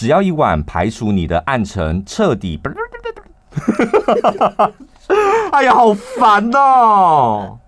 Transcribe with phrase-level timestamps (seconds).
[0.00, 2.58] 只要一碗，排除你的暗沉，彻底。
[5.52, 7.58] 哎呀，好烦哦！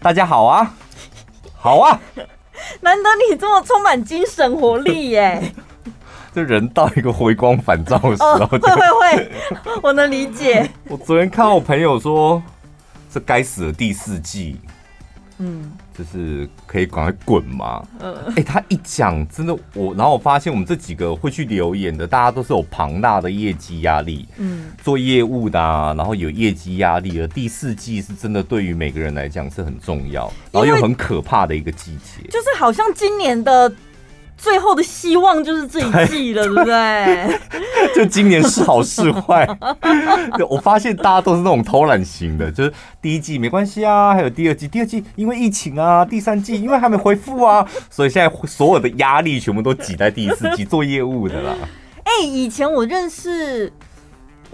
[0.00, 0.74] 大家好啊，
[1.54, 2.00] 好啊！
[2.80, 5.52] 难得你这么充满精神活力耶！
[6.34, 8.68] 这人到一个回光返照的时候，哦，会会
[9.16, 9.30] 会，
[9.80, 10.68] 我能理解。
[10.88, 12.42] 我昨天看到我朋友说，
[13.08, 14.60] 这该死的第四季。
[15.38, 17.84] 嗯，就是可以赶快滚嘛。
[18.00, 24.26] 嗯，哎，他一讲，真的我，然后我发现我们这几个会去留言的，大家都是有庞大的业绩压力。
[24.36, 27.28] 嗯，做业务的啊，然后有业绩压力的。
[27.28, 32.28] 第四季是真的对于每个人来讲是很重要，然后又很可怕的一个季节。
[32.28, 33.72] 就是好像今年的。
[34.36, 37.40] 最后的希望就是这一季了，对不对？
[37.94, 39.46] 就今年是好是坏？
[40.50, 51.54] 我发现大家都是那种偷懒型的，就是第一季没关系啊，还有第二季，第二季因为疫情啊，第三季因为还没恢复啊，所以现在所有的压力全部都挤在第四季做业务的啦。
[52.04, 53.72] 哎、欸，以前我认识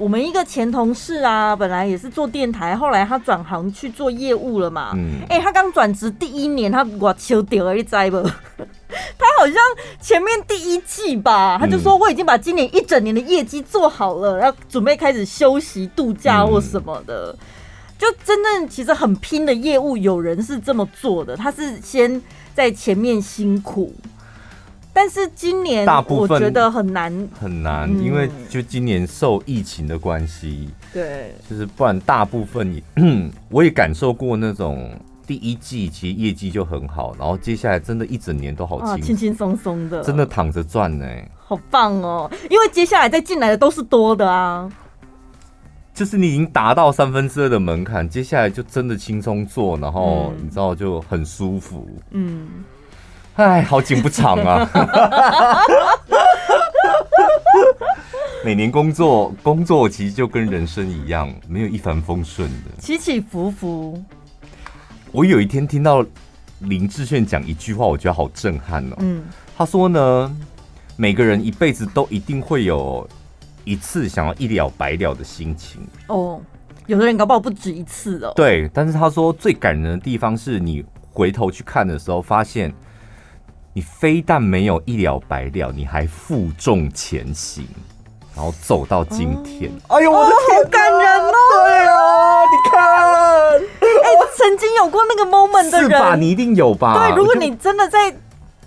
[0.00, 4.92] 我们一个前同事啊，本来也是做电台，后来他转行去做业务了嘛。
[4.94, 5.20] 嗯。
[5.28, 8.16] 哎、欸，他刚转职第一年，他我求掉了一灾不？
[9.18, 9.54] 他好像
[10.00, 17.36] 前面第一季吧，他就说我已经把今年一整年的业绩做好了，然后准备开始休息度假或什么的。
[17.98, 22.20] 就真正其实很拼的业务，有人是这么做的，他是先
[22.54, 23.94] 在前面辛苦。
[25.00, 27.28] 但是今年大部分我觉得很难。
[27.40, 32.82] 很难，因为就今年受疫情的关系，对，就是不然大部分也
[33.48, 34.92] 我也感受过那种。
[35.26, 41.06] 第一季其实业绩就很好，然后接下来真的一整年都好轻轻轻松松的，真的躺着赚呢，
[41.38, 42.28] 好棒哦！
[42.50, 44.68] 因为接下来再进来的都是多的啊，
[45.94, 51.88] 就是你已经达到三分之二的门槛，接下来就真的轻松做，然后你知道就很舒服。
[52.10, 52.48] 嗯，
[53.36, 54.68] 哎，好景不长啊！
[58.44, 64.02] 每年工作工作其实就跟人生一样，没有一帆风顺的，起起伏伏。
[65.12, 66.04] 我有一天听到
[66.60, 68.96] 林志炫讲一句话，我觉得好震撼哦。
[68.98, 69.22] 嗯，
[69.56, 70.36] 他说呢，
[70.96, 73.08] 每个人一辈子都一定会有
[73.64, 75.80] 一次想要一了百了的心情。
[76.08, 76.40] 哦，
[76.86, 78.32] 有的人搞不好不止一次哦。
[78.36, 82.72] 对，但是他说最感人的地方是你回头去看的时候，发现
[83.72, 87.66] 你非但没有一了百了，你还负重前行。
[88.34, 91.32] 然后走到今天，哦、哎呦，我的天、啊哦，好感人哦！
[91.52, 92.80] 对啊，你看，
[93.58, 96.14] 哎，曾经有过那个 moment 的人，是吧？
[96.14, 97.08] 你一定有吧？
[97.08, 98.14] 对，如果你真的在，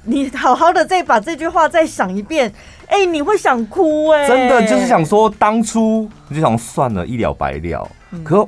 [0.04, 2.54] 你好好的再把这句话再想一遍，
[2.88, 4.28] 哎，你会想哭哎！
[4.28, 8.46] 真的就是想说，当初你就想算了，一了百了，嗯、可。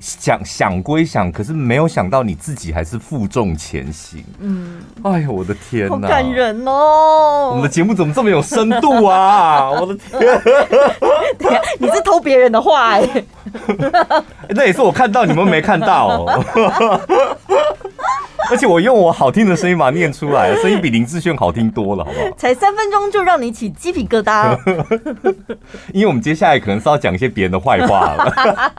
[0.00, 4.24] 想想归想，可是没有想到你自己还是负重前行。
[4.40, 7.50] 嗯，哎呦，我的天哪，好感人哦！
[7.50, 9.70] 我们的节目怎么这么有深度啊？
[9.78, 9.94] 我的
[11.38, 13.24] 天， 你是偷别人的话哎、欸？
[14.50, 17.00] 那也是我看到，你们没看到、哦。
[18.50, 22.36] 而且我用我好听的声音把它念出来，声音比林志炫好听多了，好不好？
[22.36, 24.58] 才三分钟就让你起鸡皮疙瘩。
[25.92, 28.72] 因为我们接下来可能是要讲一些别人的坏话了。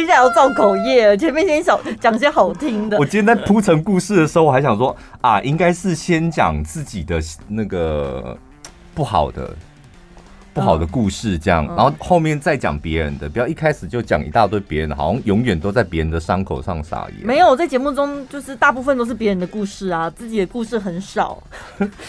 [0.00, 2.96] 接下来要造口业，前面先小讲些好听的。
[2.96, 8.34] 我今天在铺陈故事的时候，我还想说啊，应该是先讲自己的那个
[8.94, 9.54] 不好的。
[10.52, 17.24] 不好的故事，这样，然后后面再讲别人的，不要一开始就讲一大堆别人的，好像永远都在别人的伤口上撒盐。
[17.24, 21.40] 没有，在节目中就是大部分都是别人的故事啊，自己的故事很少。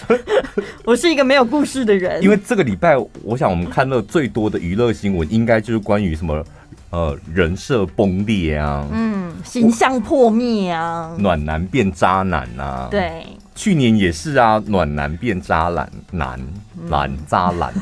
[0.85, 2.22] 我是一个没有故事的人。
[2.24, 6.44] 因为这个礼拜，我想我们看到最多的娱乐新闻，应该就是关于什么
[6.91, 13.25] 呃人设崩裂啊，嗯，形象破灭啊，暖男变渣男啊，对。
[13.53, 16.40] 去年也是啊，暖男变渣男，男
[16.88, 17.74] 男渣男。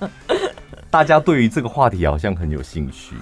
[0.90, 3.14] 大家对于这个话题好像很有兴趣，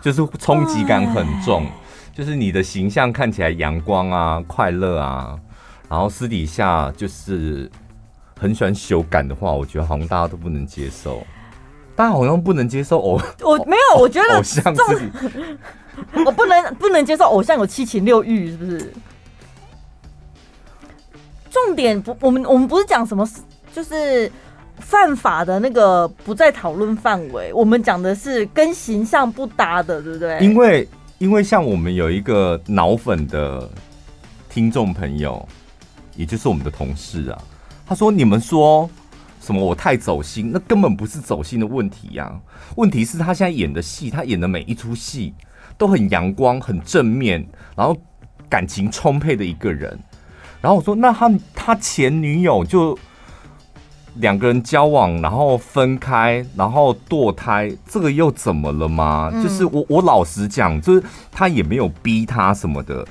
[0.00, 1.66] 就是冲击感很重，
[2.14, 5.38] 就是你的形象看起来阳光啊、快乐啊，
[5.88, 7.70] 然后私底下就是
[8.40, 11.24] 很喜欢修改的话，我觉得好像大家都不能接受。
[11.94, 15.10] 大家好像不能接受偶，我没有，我觉得偶像自己，
[16.24, 18.92] 我不能不能接受偶像有七情六欲，是不是？
[21.50, 23.28] 重点不，我们我们不是讲什么，
[23.74, 24.30] 就是
[24.78, 27.52] 犯法的那个不在讨论范围。
[27.52, 30.38] 我们讲的是跟形象不搭的，对不对？
[30.40, 30.88] 因为
[31.18, 33.68] 因为像我们有一个脑粉的
[34.48, 35.46] 听众朋友，
[36.16, 37.38] 也就是我们的同事啊，
[37.86, 38.88] 他说：“你们说
[39.42, 42.32] 什么我太走心，那根本不是走心的问题呀、
[42.76, 45.34] 问题是他现在演的戏，他演的每一出戏
[45.76, 47.44] 都很阳光、很正面，
[47.74, 47.96] 然后
[48.48, 49.98] 感情充沛的一个人。
[50.60, 52.96] 然后我说，那他他前女友就
[54.14, 59.28] 两个人交往，然后分开，然后堕胎，这个又怎么了吗？
[59.42, 61.02] 就是我我老实讲，就是
[61.32, 63.04] 他也没有逼他什么的。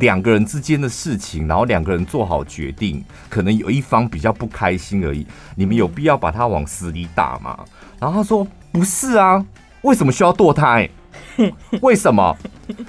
[0.00, 5.26] 两个人之间的事情，然后两个人做好决定，可能有一方比较不开心而已。
[5.54, 7.58] 你们有必要把他往死里打吗？
[8.00, 9.44] 然后他说：“不是啊，
[9.82, 10.88] 为什么需要堕胎？
[11.82, 12.36] 为什么？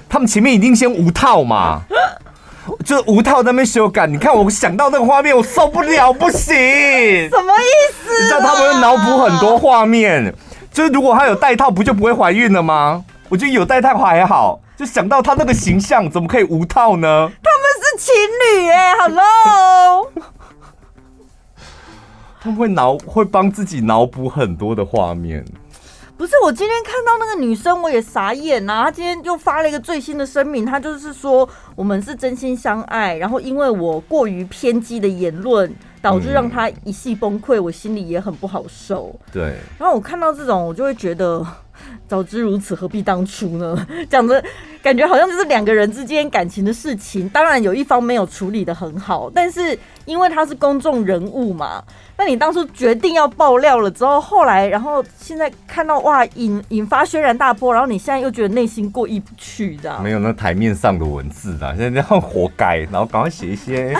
[0.08, 1.82] 他们前面一定先无套嘛？
[2.84, 4.06] 就无套在那边修改。
[4.06, 6.54] 你看，我想到那个画面，我受不了，不行。
[7.28, 8.22] 什么意思？
[8.22, 10.34] 你知道他们会脑补很多画面，
[10.72, 13.04] 就是如果他有戴套，不就不会怀孕了吗？
[13.28, 17.30] 我觉得有戴套还好。”就想到他那个形象，怎么可以无套呢？
[17.42, 20.12] 他们是情侣哎， Hello，
[22.40, 25.44] 他们会脑会帮自己脑补很多的画面。
[26.16, 28.84] 不是，我今天看到那个女生，我也傻眼呐、啊。
[28.84, 35.72] 她今天又发了一个最新的声明，她就是说我们是真心相爱，然后因为我过于偏激的言论，
[36.02, 39.14] 导致让她一系崩溃，我心里也很不好受。
[39.32, 39.56] 对。
[39.78, 41.46] 然后我看到这种，我就会觉得。
[42.06, 43.86] 早知如此，何必当初呢？
[44.10, 44.42] 讲的
[44.82, 51.82] 感觉好像就是两个人之间感情的事情，当然有一方没有处理得很好，但是因为他是公众人物嘛。
[52.16, 63.92] 那你当初决定要爆料了之后，后来然后现在看到哇，引引发轩然大波，然后你现在又觉得内心过意不去的，没有那台面上的文字啊，现在这样活该，然后赶快写一些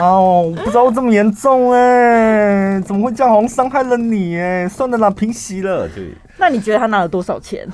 [0.00, 3.32] 哦， 我不知道这么严重哎，怎么会这样？
[3.32, 6.12] 好像伤害了你哎，算了啦，平息了，对。
[6.38, 7.66] 那你觉得他拿了多少钱？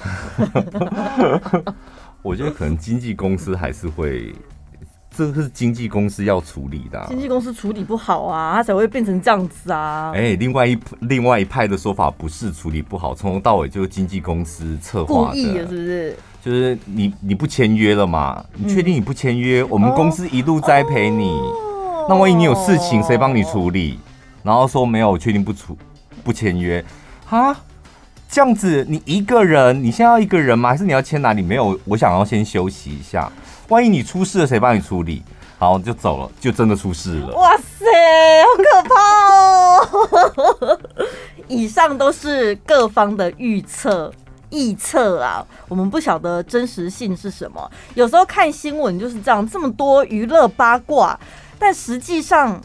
[2.23, 4.35] 我觉得可能经纪公司还是会。
[5.15, 10.11] 这个是经纪公司要处理的，经纪公司处理不好啊，他才会变成这样子啊。
[10.15, 16.17] 哎、欸，另外一另外一派的说法不是处理不好，从头到尾就是经纪公司策划的，故意的，是不是？
[16.43, 18.43] 就是你你不签约了嘛？
[18.55, 19.61] 你确定你不签约？
[19.61, 23.99] 嗯、我们公司一路栽培你，哦、那万一你有事情，谁帮你处理？
[24.43, 25.77] 然后说没有，确定不处
[26.25, 26.83] 不签约
[27.27, 27.55] 哈，
[28.33, 30.71] 这样子你一个人，你现在要一个人吗？
[30.71, 31.43] 还是你要签哪里？
[31.43, 33.31] 没有，我想要先休息一下。
[33.69, 35.23] 万一你出事了，谁帮你处理？
[35.59, 37.35] 好，就走了，就真的出事了。
[37.37, 37.85] 哇塞，
[38.47, 38.95] 好可怕
[39.37, 40.81] 哦！
[41.47, 44.11] 以上都是各方的预测、
[44.51, 47.71] 臆测啊，我们不晓得真实性是什么。
[47.93, 51.21] 有时候看新闻就是这样，这么多娱乐八卦，
[51.59, 52.59] 但实际上。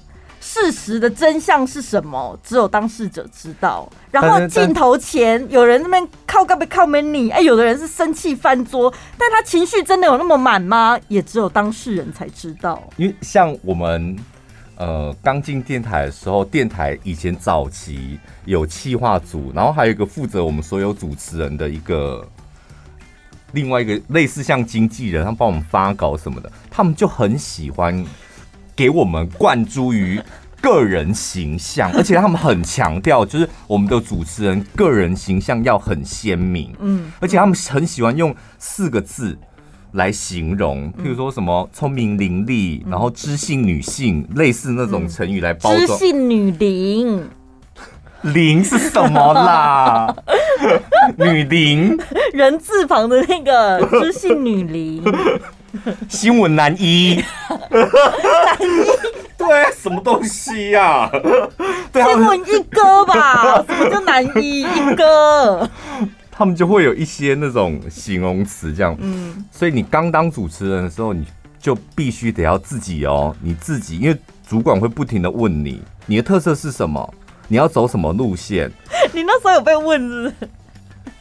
[0.48, 2.40] 事实的真相是什么？
[2.42, 3.88] 只有当事者知道。
[4.10, 7.30] 然后镜头前有人那边靠干不靠没你？
[7.30, 10.98] 哎，有的人是生气翻桌，但他情绪真的有那么满吗？
[11.10, 12.82] 也只有当事人才知道。
[12.96, 14.16] 因为像我们
[14.78, 22.26] 呃刚进电台的时候，电台以前早期有企划组，然后还有一个负责我们所有主持人的一个
[23.52, 28.04] 另外一个类似像经纪人，他帮我们发稿什么的，他们就很喜欢。
[28.78, 30.22] 给我们灌注于
[30.62, 36.74] 个人形象， 而且他们很强调，就是我们的主持人个人形象要很鲜明。
[36.80, 39.38] 嗯，而且他们很喜欢用四个字
[39.94, 45.88] 来形容，譬如说什么聪明伶俐，然后知性女性，类似那种成语来包装。
[45.88, 47.28] 知性女伶，
[48.22, 50.16] 伶是什么啦？
[51.18, 51.98] 女伶，
[52.34, 55.04] 人字旁的那个知性女伶。
[56.10, 57.16] 新闻男一，
[59.38, 61.12] 对，什么东西呀、 啊？
[61.94, 63.64] 新闻一哥吧？
[63.68, 65.70] 什么叫男一一哥？
[66.32, 68.96] 他们就会有一些那种形容词，这样。
[69.00, 71.26] 嗯，所以你刚当主持人的时候，你
[71.60, 74.18] 就必须得要自己哦，你自己，因为
[74.48, 77.14] 主管会不停的问你，你的特色是什么？
[77.48, 78.72] 你要走什么路线？
[79.14, 80.34] 你那时候有被问？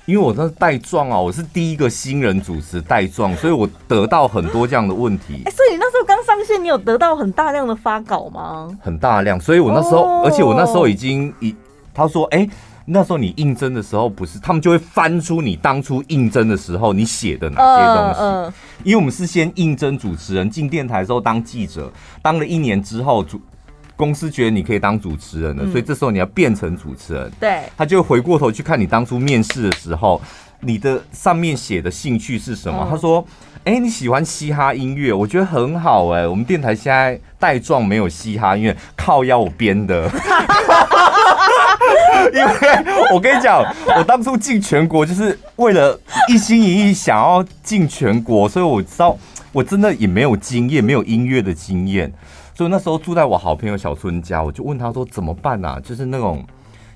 [0.06, 5.42] 因为我那是带状啊，我是第一个新人主持带状，所以我得到很多这样的问题。
[5.44, 8.68] 哎、欸，所以你那时候刚上线，你有得到很大量的发稿吗？
[8.80, 11.52] 很大量，所以我那时候，哦、而且我那时候已经一
[11.92, 12.50] 他说，哎、欸，
[12.84, 18.20] 那时候你应征的时候不是，他们就会翻出你当初应征的时候你写的哪些东西。
[18.20, 21.90] 呃呃、因为我们是先应征主持人，进电台的时候当记者，
[22.22, 23.40] 当了一年之后主。
[23.96, 27.30] 公司觉得你可以当主持人了，嗯、所以这时候你要变成主持人。
[27.40, 30.20] 对，他就回过头去看你当初面试的时候，
[30.60, 32.86] 你的上面写的兴趣是什么？
[32.86, 33.26] 嗯、他说
[33.64, 36.26] ：“哎、欸，你喜欢嘻哈音乐，我觉得很好哎、欸。
[36.26, 40.10] 我们电台现在带状没有嘻哈音乐，靠腰我编的。
[42.32, 42.50] 因为
[43.12, 43.64] 我跟你讲，
[43.96, 45.98] 我当初进全国就是为了
[46.28, 49.16] 一心一意想要进全国，所以我知道
[49.52, 52.12] 我真的也没有经验，没有音乐的经验。”
[52.56, 55.78] 所以那时候住在我好朋友小春家，我就问他说怎么办啊？
[55.78, 56.42] 就是那种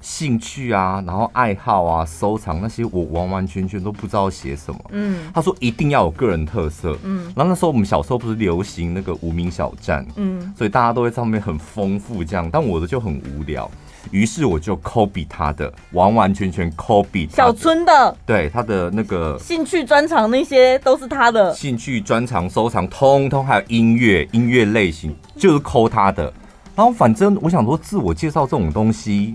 [0.01, 4.81] 兴趣啊，然后爱好啊，收藏那些，我完完全全都不知道写什么。
[4.89, 6.97] 嗯，他说一定要有个人特色。
[7.03, 13.71] 嗯，然后那时候我们小时候不是流行那个无名小站，嗯，所以大家都会上面很丰富这样，但我的就很无聊。
[14.11, 26.33] 于是我就 copy 他的，完完全全 copy 小春的，对他的那个兴趣专长那些都是他的兴趣专长收藏，通通还有音乐音乐类型就是抠他的。
[26.75, 29.35] 然后反正我想说，自我介绍这种东西，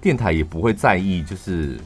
[0.00, 1.78] 电台也不会在意，就是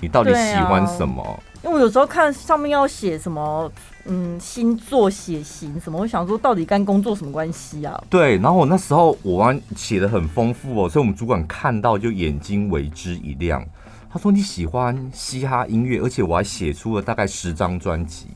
[0.00, 1.24] 你到底喜欢什么。
[1.62, 3.70] 因为我有时候看上面要写什么。
[4.06, 5.98] 嗯，星座血型什么？
[5.98, 8.02] 我想说，到底跟工作什么关系啊？
[8.08, 13.64] 对，然后我那时候我玩写的很丰富哦，所以我们主管看到就眼睛为之一亮。
[14.12, 18.26] 他说你喜欢嘻哈音乐，而且我还写出了大概十张专辑。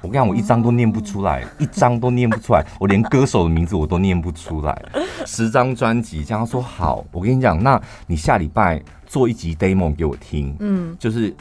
[0.00, 4.82] 我跟你讲，我一张都念不出来，一张都念不出来， 我连歌手的名字我都念不出来。
[5.24, 11.32] 十张专辑，这样说好，我跟你讲，那你下礼拜做一集 demo 给我听，嗯，就是。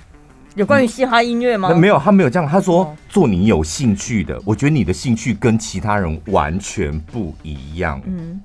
[0.56, 1.70] 有关于嘻哈音乐吗？
[1.72, 1.80] 嗯？
[1.80, 2.48] 没有，他没有这样。
[2.48, 8.02] 他说做你有兴趣的，我觉得你的兴趣跟其他人完全不一样。
[8.06, 8.40] 嗯，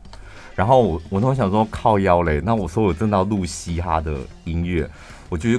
[0.54, 4.88] 然后我我那时候想说靠腰嘞，那我说我真的要录嘻哈的音乐，
[5.28, 5.50] 我就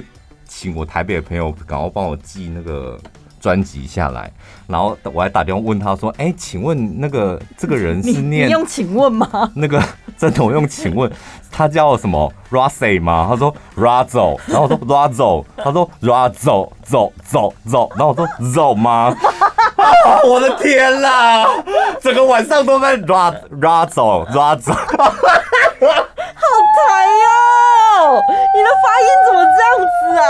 [0.46, 2.98] 请我台北的朋友赶快帮我寄那个。
[3.40, 4.30] 专辑下来，
[4.66, 8.48] 然后我还打电话问他说：“哎，请问那个这个人是念？
[8.48, 9.28] 你用请问吗？
[9.54, 9.82] 那个
[10.16, 11.10] 真的我用请问，
[11.50, 13.26] 他叫什么 Razi 吗？
[13.28, 19.14] 他说 Razo，然后我说 Razo，他说 Razo，走走走，然后我说走吗？
[20.26, 21.46] 我的天啦，
[22.00, 25.10] 整个晚上都在 Raz Razo Razo，好
[26.74, 26.82] 台
[27.24, 28.20] 哦！
[28.54, 30.22] 你的发音怎么这样子啊？”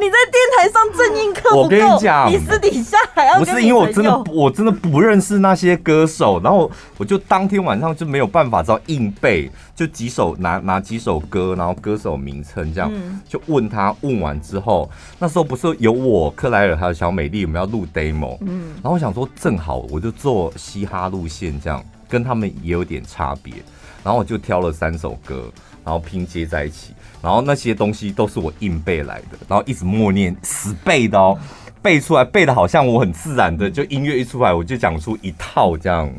[0.00, 12.92] 你在电台上正音课，我跟你讲，你私底下还要不是因为我真的我真的不认识那些歌手，然后我就当天晚上就没有办法，知道硬背，就几首拿拿几首歌，然后歌手名称这样，
[13.28, 13.94] 就问他。
[14.00, 23.54] 问完之后，那时候不是有我克莱尔还有小美丽，我们要录 demo，嗯，然后我想说正好我就做嘻哈路线，这样跟他们也有点差别，
[24.02, 25.50] 然后我就挑了三首歌。
[25.84, 31.38] 然后拼接在一起，然后那些东西都是我硬背来的，然后一直默念死背的哦，
[31.82, 36.10] 背出来背的好像我很自然的，就音乐一出来我就讲出一套这样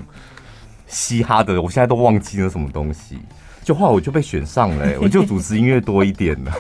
[0.88, 3.18] 嘻哈的，我现在都忘记了什么东西，
[3.64, 6.52] 就后来我就被选上了，我就主持音乐多一点了，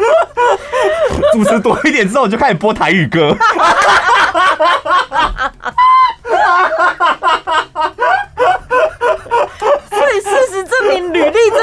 [1.32, 3.34] 主持多一点之后我就开始播台语歌。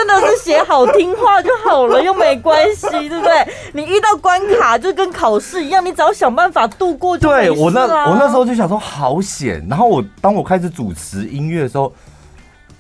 [0.05, 3.47] 真的是写好听话就好了，又没关系，对不对？
[3.71, 7.39] 你遇到关卡就跟考试一样，你只要想办法度过就、啊。
[7.39, 11.93] 对我那我那时候就想说好险，然后我当我开始主持音乐的时候，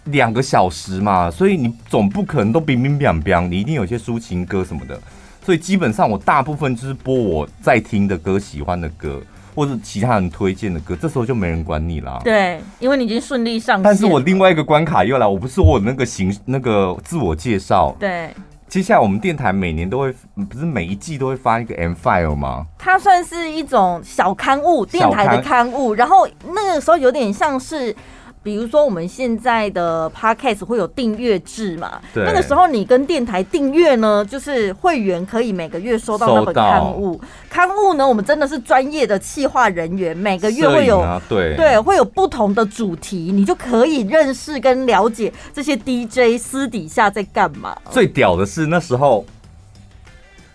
[0.05, 4.99] 两个小时嘛，所以你总不可能都乒乒乓乓，你一定有些抒情歌什么的，
[5.45, 9.21] 所以基本上我大部分就是播我在听的歌、喜欢的歌。
[9.55, 12.19] 或者其他人推荐的歌，这时候就没人管你了。
[12.23, 13.83] 对，因为你已经顺利上线。
[13.83, 17.95] 但是我另外一个关卡又来，我不是我那个形那个自我介绍。
[17.99, 18.29] 对，
[18.67, 20.13] 接下来我们电台每年都会，
[20.49, 22.65] 不是每一季都会发一个 M File 吗？
[22.77, 25.93] 它算是一种小刊物，电台的刊物。
[25.93, 27.95] 然后那个时候有点像是。
[28.43, 31.99] 比如说我们现在的 podcast 会有订阅制嘛？
[32.13, 32.25] 对。
[32.25, 37.19] 那个时候你跟电台订阅呢，就是会员可以每个月收到那本刊物。
[37.49, 47.77] 刊物呢，我们真的是专业的企划人员，每个月会有、啊、对对会有不同的主题，你就可以认识跟了解这些 DJ 私底下在干嘛。
[47.89, 49.25] 最屌的是那时候。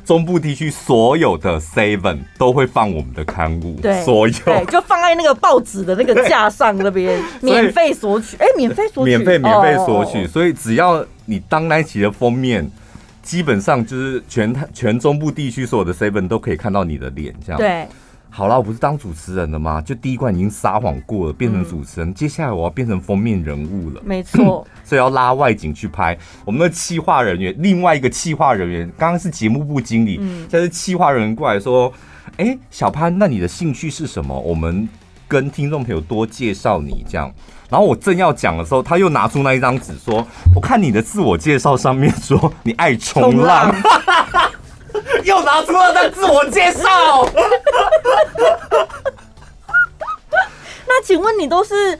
[0.09, 8.35] 中部地区所有的 Seven 都会放我们的刊物，对，所有对，就放在那个报纸的那个架上那边， 免费索取。
[8.39, 10.27] 哎、欸，免费索取，免费免费索取。
[10.27, 12.67] 所以只要你当那期的封面，
[13.23, 17.87] 基本上就是全全中部地区所有的 Seven 都可以看到你的脸，这样对。
[18.31, 19.81] 好了，我不是当主持人了吗？
[19.81, 22.09] 就第一关已经撒谎过了，变成主持人。
[22.09, 24.65] 嗯、接下来我要变成封面人物了，没错。
[24.85, 26.17] 所以要拉外景去拍。
[26.45, 31.93] 我们的企划人员，另外一个企划人员，刚刚是节目部经理，嗯，现在是企划人员过来说
[32.39, 34.39] ：“哎、欸，小潘，那你的兴趣是什么？
[34.39, 34.89] 我们
[35.27, 37.33] 跟听众朋友多介绍你这样。”
[37.69, 43.73] 然后我正要讲的时候，他又拿出那一张纸说：“我看你的自我介绍上面说你爱冲浪。
[43.73, 44.53] 冲浪”
[45.25, 47.29] 又拿出了在自我介绍。
[50.87, 51.99] 那请问你都是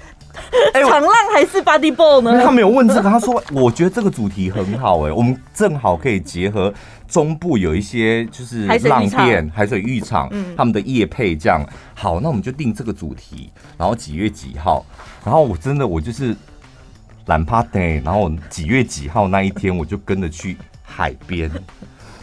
[0.73, 2.43] 长浪还是 body ball 呢？
[2.43, 6.73] 他没有问这个，他说我觉得这个主题很好哎，我们正好可以结合
[7.07, 11.63] 中部有一些就是浪店、海水浴场，他们的夜配这样。
[11.95, 14.85] 好，那我们就定这个主题，然后几月几号？
[15.25, 16.35] 然后我真的我就是
[17.27, 21.51] 懒趴等，然后几月几号那一天，我就跟着去海边，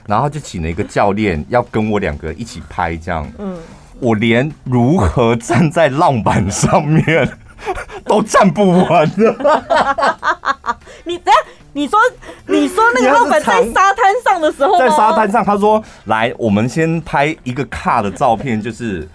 [0.07, 3.29] 然后就请了一个教练要跟我两个一起拍，这样。
[3.37, 3.57] 嗯，
[3.99, 7.29] 我连如何站在浪板上面
[8.05, 9.11] 都站不稳。
[11.03, 11.99] 你等下，你说
[12.47, 19.07] 你说那个浪板在沙滩上的时候，在沙滩上，他说：“来，我们先拍一个卡的照片，就是。”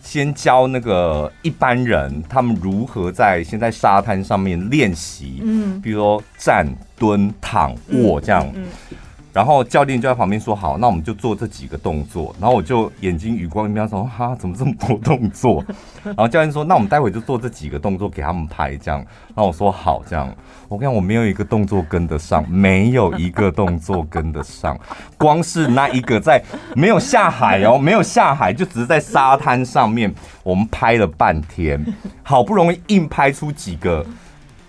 [0.00, 6.66] 先教那个一般人他们如何在先在沙滩上面练习，嗯，比如说站、
[6.98, 8.42] 蹲、躺、卧这样。
[8.54, 8.96] 嗯嗯嗯
[9.38, 15.64] 然后教练就在旁边说：“好，那我们就做这几个动作。”然后我就眼睛余光一瞄说：“哈，怎么这么多动作？”
[16.02, 18.98] 然后教练说：“那我们待会就做这几个动作给他们拍，这样。”
[19.32, 20.28] 然后我说：“好，这样。”
[20.66, 24.76] 我看我没有一个动作跟得上，没有一个动作跟得上。
[25.16, 26.42] 光是那一个在
[26.74, 31.80] 没有下海哦，没有下海，就只是在沙滩上面，我们拍了半天，
[32.24, 34.04] 好不容易硬拍出几个。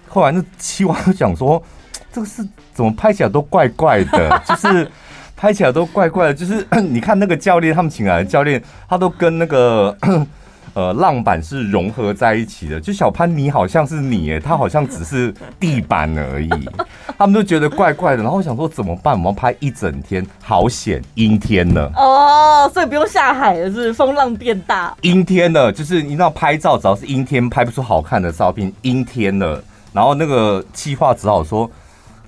[0.08, 1.60] 后来那企划就讲说。
[2.12, 4.90] 这个是怎么拍起来都怪怪的， 就是
[5.36, 9.96] 拍起来都怪怪的，就是 你看那个教练，他们请来的教练，他都跟那个
[10.74, 12.80] 呃浪板是融合在一起的。
[12.80, 16.50] 就小潘，你好像是你，耶，他好像只是地板而已，
[17.18, 18.24] 他们都觉得怪怪的。
[18.24, 19.14] 然后我想说怎么办？
[19.14, 24.96] 我们要拍一整天，好险阴天了哦，所以不用下海了，是风浪变大。
[25.02, 31.70] 阴天了，就是你知道拍照，只要是阴天拍不出好看的照片，阴天了，然后那个计划只好说。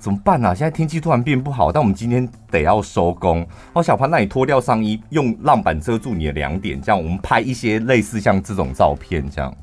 [0.02, 0.54] 怎么办呢、啊？
[0.54, 3.46] 现在天气突然变不好，但我们今天得要收工。
[3.72, 9.54] 哦，小潘，那你脱掉上衣，用浪板遮住你的两点，这样我们拍一些类似像这种照片，这样。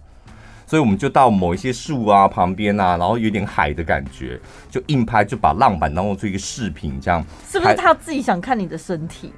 [0.65, 4.39] 所以我们就到某一些树啊旁边啊，然后有点海的感觉，
[4.71, 7.21] 就硬拍，就把浪板当做做一个视频，这样。
[7.45, 9.33] 是不是他自己想看你的身体？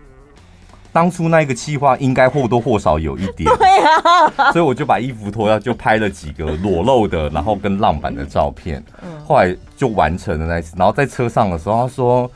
[0.94, 8.84] 当初那个企划应该或多或少有一点， 对啊，所以我就把衣服脱掉，就拍了几个裸露的，然后跟浪板的照片，
[9.26, 10.76] 后来就完成了那一次。
[10.78, 12.30] 然后在车上的时候，他说：“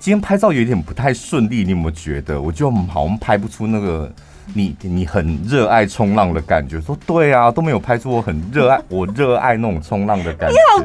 [0.00, 2.40] 今天拍照有点不太顺利，你有没有觉得？
[2.40, 4.10] 我就好像拍不出那个
[4.52, 10.84] 你你很热爱冲浪的感觉。”说：“对啊，都没有拍出我很热爱 我热爱那种冲浪的感觉。”你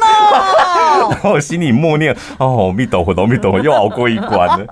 [0.00, 1.10] 哦！
[1.10, 4.66] 然后我心里默念：“哦，咪抖，抖咪抖，又熬过一关了。”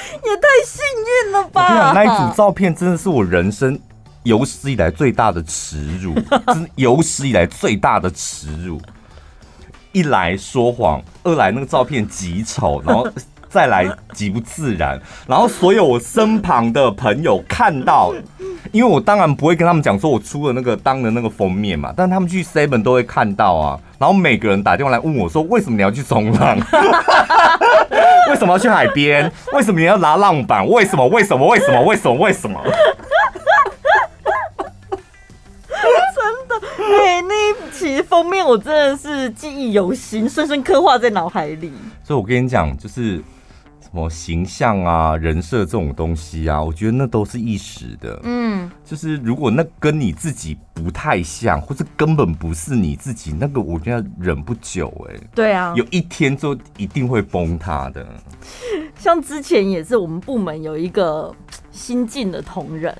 [0.24, 0.82] 也太幸
[1.26, 1.92] 运了吧！
[1.94, 3.78] 那一组照片真的是我人生
[4.22, 6.14] 有史以来最大的耻辱，
[6.46, 8.80] 真是有史以来最大的耻辱。
[9.92, 13.08] 一来说谎，二来那个照片极丑，然后
[13.48, 18.12] 再来极不自然，然后所有我身旁的朋友看到，
[18.70, 23.80] 因为我当然不会跟他们讲说我出了那个当的那个封面嘛，但他们去 Seven 都会看到啊。
[23.98, 26.56] 然后每个人打电话来问我说：“为什么你要去冲浪？”
[28.28, 29.30] 为什么要去海边？
[29.52, 30.66] 为什么你要拿浪板？
[30.68, 31.06] 为什么？
[31.08, 31.46] 为什么？
[31.46, 31.82] 为什么？
[31.82, 32.14] 为什么？
[32.18, 32.62] 为什么？
[36.14, 36.54] 真的，
[36.98, 41.72] 哎、欸，那一期封面我真的是记忆犹新，深深刻画在脑海里。
[42.04, 43.22] 所以我跟你讲，就是。
[43.90, 48.20] 什么形象啊、人设这种东西啊，我觉得那都是一时的。
[48.22, 55.20] 嗯，就是如果那跟你自己不太像，或者根本不是你自己，那个我觉得忍不久哎、欸。
[55.34, 58.06] 对啊，有一天就一定会崩塌的。
[59.00, 61.34] 像之前也是，我们部门有一个
[61.72, 62.94] 新进的同仁，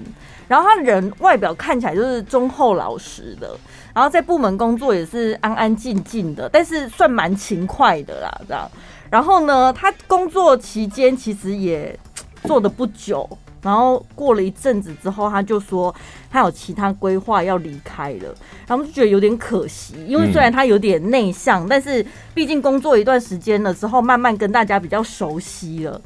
[0.48, 3.54] 然后他人外表看起来就是忠厚老实的，
[3.94, 8.70] 然后在部门工作也是安安静静的，但是算蛮勤快的啦，这样。
[9.10, 11.98] 然后呢，他工作期间其实也
[12.44, 13.26] 做的不久，
[13.62, 15.94] 然后过了一阵子之后，他就说
[16.30, 18.34] 他有其他规划要离开了，
[18.66, 26.00] 然后就觉得有点可惜，因为虽然他有点内向，但是毕竟工作一段时间了之后，慢慢跟大家比较熟悉了，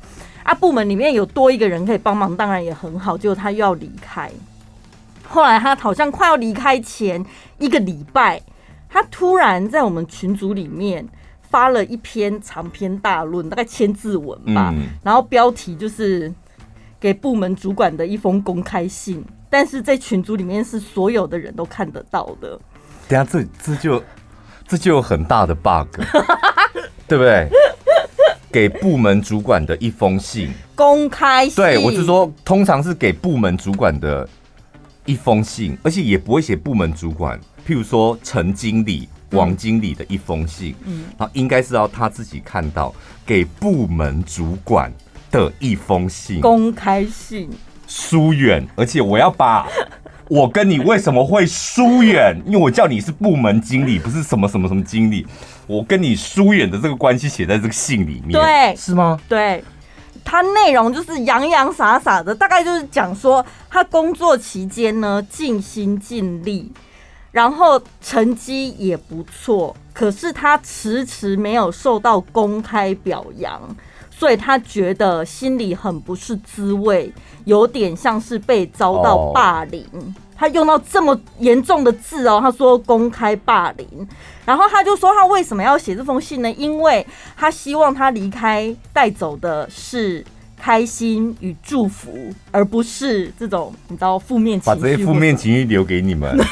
[0.44, 4.30] 啊，部门里面有多一个人可以帮忙，当然也很好，结果他又要离开。
[5.26, 7.24] 后来他好像快要离开前
[7.58, 8.40] 一个礼拜，
[8.88, 11.04] 他突然在我们群组里面。
[11.52, 16.32] 发了一篇长篇大论，大概千字文吧，嗯、然后标题就是
[16.98, 22.58] 给部门主管的一封公开信，但是在群组里面是所有的人都看得到的。
[23.06, 24.02] 等下这这就
[24.66, 26.00] 这就有很大的 bug，
[27.06, 27.46] 对不对？
[28.50, 31.56] 给部门主管的一封信，公开信。
[31.56, 34.26] 对，我是说，通常是给部门主管的
[35.04, 39.06] 一封信，而且也不会写部门主管，譬如说陈经理。
[39.32, 42.94] 王经理的一封信，嗯，然后应该是要他自己看到
[43.26, 44.92] 给部门主管
[45.30, 47.50] 的一封信，公开信，
[47.86, 49.66] 疏远，而且我要把
[50.28, 55.26] 我跟你为什么会疏远， 因为我叫你是部门经理，不是什么什么什么经理，
[55.66, 59.18] 我跟你疏远的这个关系写在这个信里面，对，是吗？
[59.28, 59.62] 对，
[60.24, 66.70] 它内容就是洋洋洒洒的，大概就是讲说他工作期间呢尽心尽力。
[67.32, 73.60] 然后成绩也不错，可是他迟迟没有受到公开表扬，
[74.10, 77.10] 所以他觉得心里很不是滋味，
[77.46, 79.84] 有点像是被遭到霸凌。
[79.92, 80.02] Oh.
[80.36, 83.86] 他用到这么严重的字哦，他说公开霸凌，
[84.44, 86.52] 然后他就说他为什么要写这封信呢？
[86.52, 90.24] 因为他希望他离开带走的是
[90.58, 92.12] 开心与祝福，
[92.50, 94.80] 而不是这种你知道负面情绪。
[94.80, 96.36] 把这些负面情绪留给你们。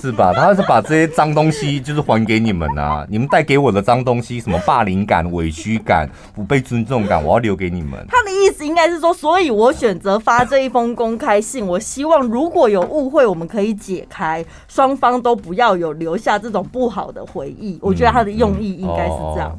[0.00, 0.32] 是吧？
[0.32, 3.04] 他是把这些脏东西就是还给你们啊！
[3.10, 7.92] 你们带给我的脏东西，什么霸凌感、委屈感、不被尊重感，我要留给你们。
[8.08, 17.76] 他的意思应该是说，所以我选择发这一封公开信，我希望如果有误会，我们可以解开，双方都不要有留下这种不好的回忆。
[17.82, 19.58] 我觉得他的用意应该是这样。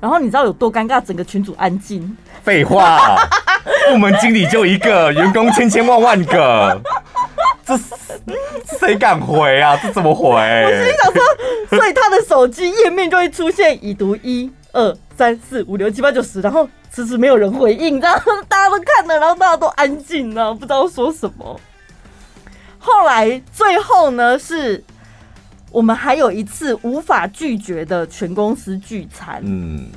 [0.00, 0.98] 然后你知道有多尴尬？
[0.98, 2.16] 整个群组安静。
[2.42, 3.16] 废话，
[3.90, 6.80] 部门经理就一个，员工千千万万个。
[7.66, 7.74] 这
[8.78, 9.78] 谁敢回啊？
[9.82, 10.30] 这怎么回？
[10.30, 21.60] 我心想说，所以他的手机页面就会出现已读一二三四五六七八九十，然后迟迟没有人回应，然后大家都看了，然后大家都安静了，不知道说什么。
[22.78, 24.82] 后来最后呢，是
[25.70, 29.88] 我们还有一次无法拒绝的全公司聚餐，嗯，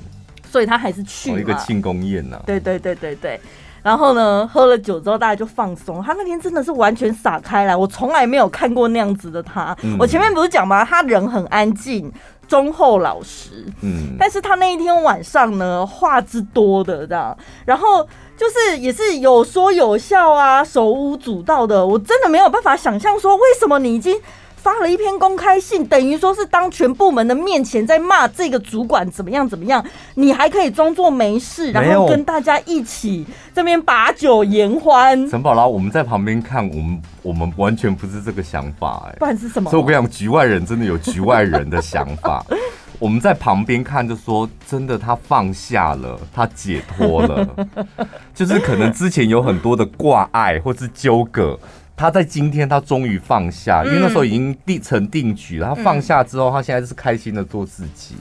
[0.52, 2.42] 所以他还是去了一个庆功宴呐。
[2.46, 3.40] 对对对对对。
[3.88, 6.04] 然后呢，喝了酒之后，大家就放松。
[6.04, 9.74] 他那天真的是完全洒开来，我从来没有看过那样子的他。
[9.82, 10.84] 嗯、我前面不是讲吗？
[10.84, 12.12] 他人很安静、
[12.50, 13.66] 忠厚老实。
[13.82, 18.04] 嗯，但是他那一天晚上呢，话之多的这样，然后
[18.36, 21.88] 就是也是有说有笑啊，手舞足蹈的。
[21.88, 24.20] 我真的没有办法想象说，为什么你已经。
[24.68, 29.82] 发了一篇公开信，等于说是当全部门的面前在骂这个主管怎么样怎么样，
[30.16, 33.26] 你还可以装作没事，然后跟大家一起
[33.56, 35.26] 这边把酒言欢。
[35.30, 39.72] 陈宝拉，我们在旁边看，我们我们完全不是这个想法，哎，不然是什么？
[39.72, 42.46] 所以我跟你讲，局外人真的有局外人的想法。
[43.00, 47.56] 我们在旁边看，就说真的，他放下了，他解脱了，
[48.36, 51.58] 就是可能之前有很多的挂碍或是纠葛。
[51.98, 55.74] 他在今天，他终于放下，因为那时候已经定成定局了。
[55.74, 58.14] 他放下之后，他现在是开心的做自己。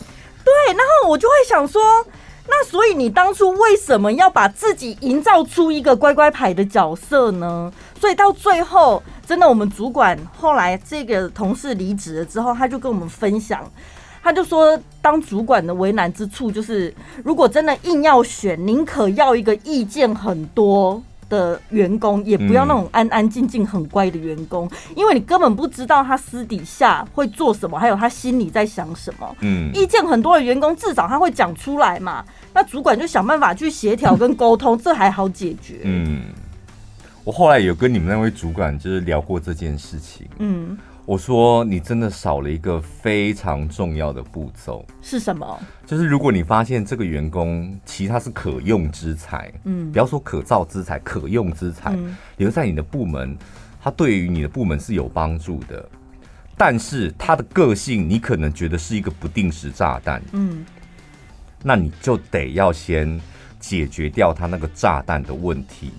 [0.43, 1.83] 对，然后我就会想说，
[2.49, 7.71] 那所以你当初为什么要把自己营造出一个乖乖牌的角色呢？
[8.01, 13.71] 所以到最后，真的，我们主管后来这个同事离职了之后，他就跟我们分享，
[14.23, 21.03] 他就说，当主管的为难之处就是，如果真的硬要选，宁可要一个意见很多。
[21.29, 29.37] 的员工也不要那种安安静静很乖的员工，因为你根本不知道他私底下会做什么，还有他心里在想什么。
[29.41, 35.81] 嗯，意见很多的员工至少他会讲出来嘛，那主管就想办法去协调跟沟通， 这还好解决。
[35.85, 36.27] 嗯，
[37.25, 40.27] 我后来有跟你们那位主管就是聊过这件事情。
[40.39, 40.77] 嗯。
[41.07, 45.59] 我说你真的少了一个非常重要的步骤，是什么？
[45.87, 53.39] 就是如果你发现这个员工其实他是可用之才，嗯，不要说可造之才，可用之才，嗯，留在你的部门，
[53.81, 55.89] 他对于你的部门是有帮助的。
[56.59, 60.67] 但是他的个性，你可能觉得是一个不定时炸弹，嗯，
[61.63, 63.21] 那你就得要先
[63.61, 65.93] 解决掉他那个炸弹的问题，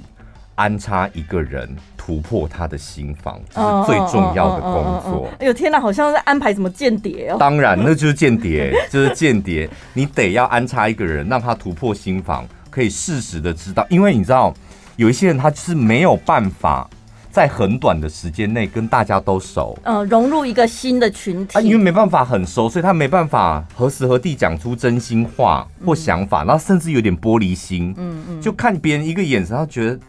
[0.58, 1.74] 安插一个人。
[2.08, 5.28] 突破他的心防，这是最重要的工作。
[5.40, 7.38] 哎呦天哪，好像是安排什么间谍哦！
[7.38, 9.70] 当然，那就是间谍，就是间谍。
[9.92, 13.86] 你得要安插一个人，让他突破心防，可以适时的知道。
[13.90, 14.54] 因为你知道，
[14.96, 16.90] 有一些人他是没有办法
[17.30, 21.58] 在很短的时间内跟大家都熟，嗯，融入一个新的群体。
[21.58, 27.94] 啊，因为没办法很熟，所以他没办法何时何地讲出真心话或想法，然后甚至有点玻璃心。
[27.98, 30.00] 嗯嗯，就看别人一个眼神，他觉得。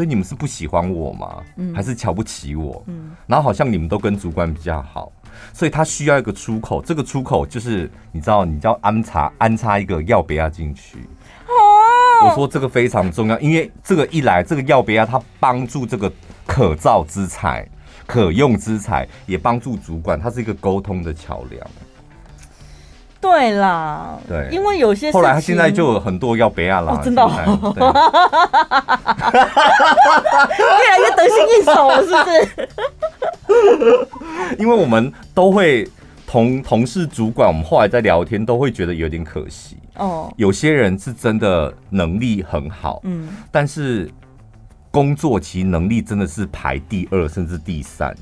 [0.00, 1.42] 所以你们是不喜欢我吗？
[1.56, 2.82] 嗯，还是瞧不起我？
[2.86, 5.12] 嗯，然后好像你们都跟主管比较好，
[5.52, 6.80] 所以他需要一个出口。
[6.80, 11.00] 这个出口就是你知道，你要安插安插一个要不要进去？
[11.46, 16.10] 哦，我说这个非常重要，因为这个一来，这个要不要他帮助这个
[16.46, 17.68] 可造之才、
[18.06, 21.70] 可用之才，也帮助主管，他是一个沟通的桥梁。
[23.20, 27.30] 对啦，对，因为有些后来他现在就有很多要不要啦，真的， 越
[30.88, 32.48] 来越得心应手了，是不是？
[34.58, 35.86] 因为我们都会
[36.26, 40.32] 同同事、主管，我们后来在聊天都会觉得有点可惜哦。
[40.36, 44.10] 有些人是真的能力很好，嗯，但是
[44.90, 48.16] 工作其实能力真的是排第二甚至第三，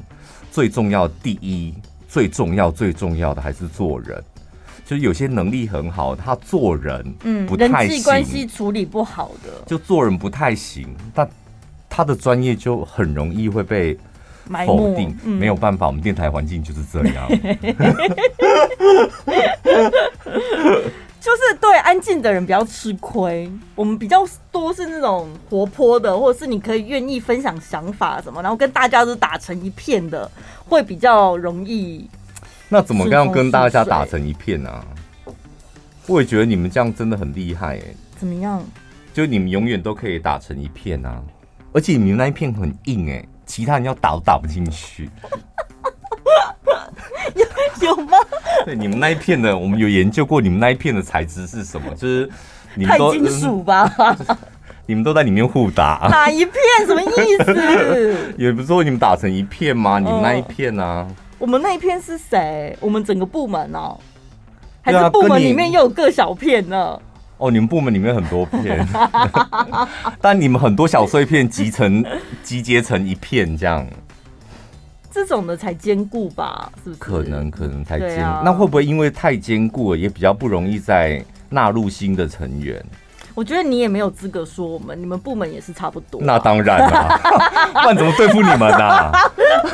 [0.50, 1.72] 最重要第一，
[2.08, 4.20] 最重要最重要的还是做人。
[4.88, 11.28] 就是有些能力很好，他做人嗯不太行，人际关系处理不好的，就做人不太行，但
[11.90, 13.98] 他的专业就很容易会被
[14.66, 17.28] 否定，没有办法，我们电台环境就是这样。
[21.20, 30.30] 就是对安静的人比较吃亏，我们比较多是那种活泼的，或者是你可以愿意分享想法什么，然后跟大家都打成一片的，
[30.66, 32.08] 会比较容易。
[32.68, 34.84] 那怎么样跟大家打成一片呢、啊？
[36.06, 37.96] 我也觉得你们这样真的很厉害哎、欸。
[38.18, 38.62] 怎么样？
[39.12, 41.22] 就你们永远都可以打成一片啊，
[41.72, 45.10] 而且你们那一片很硬哎、欸，其他人要打都打不进去。
[47.34, 47.46] 有
[47.88, 48.18] 有吗？
[48.64, 51.90] 对，你们那一片的，我们有研究过，你们那一片的材质是什么？
[51.94, 52.30] 就是
[52.74, 54.36] 你们都钛金属吧、嗯？
[54.86, 56.54] 你们都在里面互打，打一片
[56.86, 57.06] 什么意
[57.44, 58.32] 思？
[58.38, 59.98] 也不是说你们打成一片吗？
[59.98, 61.08] 你们那一片呢、啊？
[61.38, 62.76] 我们那一片是谁？
[62.80, 64.00] 我们整个部门哦、喔，
[64.82, 67.00] 还是部门里面又有各小片呢？
[67.36, 68.84] 哦，你们部门里面很多片，
[70.20, 72.04] 但你们很多小碎片集成
[72.42, 73.86] 集结成一片这样。
[75.12, 76.70] 这种的才坚固吧？
[76.82, 77.00] 是不是？
[77.00, 82.84] 可能可能太坚固，啊、那会不会因为太坚固了，也比较不容易再纳入新的成员？
[83.38, 86.24] 我觉得你也没有资格说我们，你们部门也是差不多、啊。
[86.24, 89.12] 那当然啦、啊， 不然怎么对付你们呢、啊？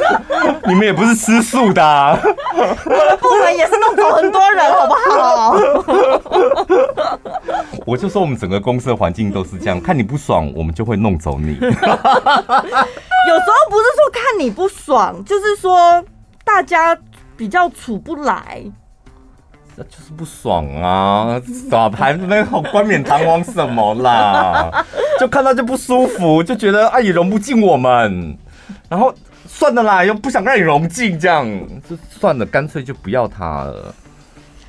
[0.69, 2.15] 你们也不是吃素的、啊。
[2.23, 5.57] 我的部门也是弄走很多人，好不好？
[7.87, 11.55] 我就说我们整个公司的环境都是这样，看你不爽，我们就会弄走你。
[11.55, 11.81] 有时候
[13.71, 16.05] 不是说看你不爽，就是说
[16.45, 16.95] 大家
[17.35, 18.63] 比较处不来，
[19.77, 21.41] 那就是不爽啊！
[21.71, 24.85] 咋还那好冠冕堂皇什么啦？
[25.19, 28.37] 就看到就不舒服，就觉得啊也融不进我们，
[28.89, 29.13] 然后
[29.47, 31.47] 算了啦，又不想让你融进，这样
[31.89, 33.95] 就算了，干脆就不要他了。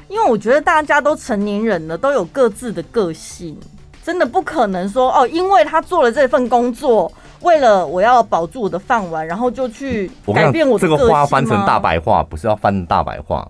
[0.08, 3.58] 因为我觉得大家都成年人了，都有各自的个性，
[4.04, 7.12] 真的不可能说哦，因为他做了这份工作。
[7.42, 10.80] 为了我要保住我的饭碗，然后就去改变我？
[10.80, 13.48] 这个话翻成大白话，不是要翻成大白话。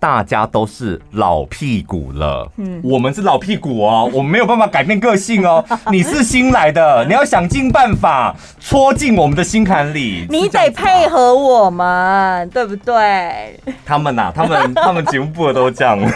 [0.00, 5.64] 大家都是老屁股了，嗯，我们是老屁股哦， 我们没有办法改变个性哦。
[5.90, 10.24] 你是新来的，你要想尽办法戳进我们的心坎里。
[10.30, 13.58] 你得配合我们，对不对？
[13.84, 15.98] 他们呐、啊，他们他们节目部的都这样。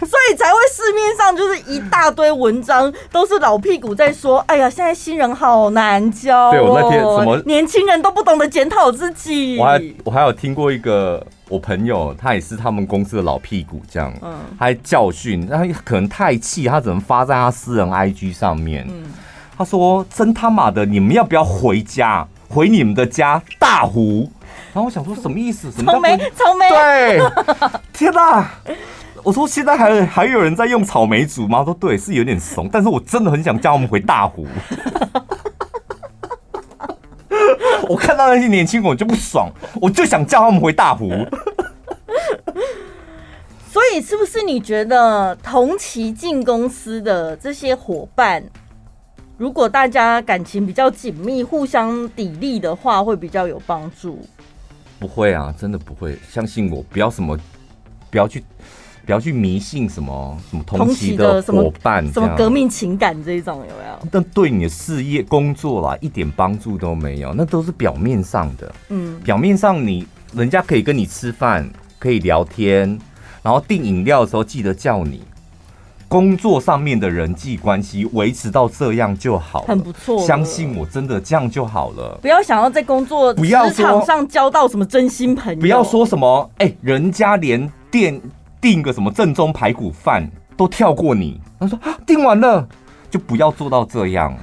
[0.00, 9.58] 所以才会市面上就是一大堆文章，都是老屁股在说：“哎呀，现在新人好难教。”对，我那天什么年轻人都不懂得检讨自己。
[9.58, 18.86] 我还我还有听过一个我朋友，他也是他们公司的老屁股，这样，嗯，他还教训，他可能太气，他只能发在他私人 IG 上面。
[18.88, 19.12] 嗯，
[19.56, 22.26] 他说：“真他妈的，你们要不要回家？
[22.48, 24.30] 回你们的家大湖？”
[24.78, 25.72] 然后我想说什么意思？
[25.72, 26.16] 什么草莓？
[26.36, 26.68] 草莓？
[26.68, 27.20] 对，
[27.92, 28.48] 天哪！
[29.24, 31.64] 我说现在还还有人在用草莓煮吗？
[31.64, 34.46] 说对，是有点怂，但是我真的很想叫他们回大湖。
[37.88, 39.50] 我看到那些年轻人我就不爽，
[39.82, 41.10] 我就想叫他们回大湖。
[43.68, 48.44] 所以是不是你觉得同期进公司的这些伙伴，
[49.36, 54.24] 如果大家感情比较紧密，互相砥砺的话，会比较有帮助？
[54.98, 57.38] 不会啊，真的不会，相信我，不要什么，
[58.10, 58.42] 不要去。
[59.06, 64.08] 不要去迷信什么什么同期的伙伴，什么革命情感这一种有没有？
[64.12, 68.74] 但对你的事业工作啦，一点帮助都没有，那都是表面上的。
[68.90, 71.66] 嗯，表面上你人家可以跟你吃饭，
[71.98, 72.98] 可以聊天，
[73.42, 75.22] 然后订饮料的时候记得叫你。
[76.08, 80.18] 工作上面的人际关系维持到这样就好，很不错。
[80.18, 82.18] 相信我，真的这样就好了。
[82.20, 85.60] 不要想要在工作职场上交到什么真心朋友。
[85.60, 88.20] 不要说什么，哎、欸，人家连电。
[88.60, 92.66] 订个什么正宗排骨饭都跳过你，他说啊，订完了
[93.08, 94.36] 就不要做到这样。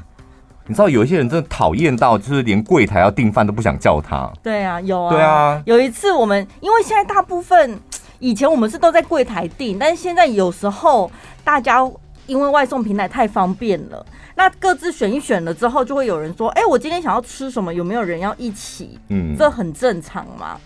[0.66, 4.32] 你知道有一些人真的讨厌到，就是连柜台要订饭都不想叫他。
[4.42, 5.10] 对啊，有啊。
[5.12, 7.78] 对啊，有一次我们因为现在大部分
[8.20, 11.10] 以前我们是都在柜台订，但是现在有时候
[11.44, 11.80] 大家
[12.28, 19.00] 因为外送平台太方便了，那各自选一选了之后，就会有人说，哎，我今天想要吃什么，有没有人要一起？
[19.10, 20.60] 嗯，这很正常嘛。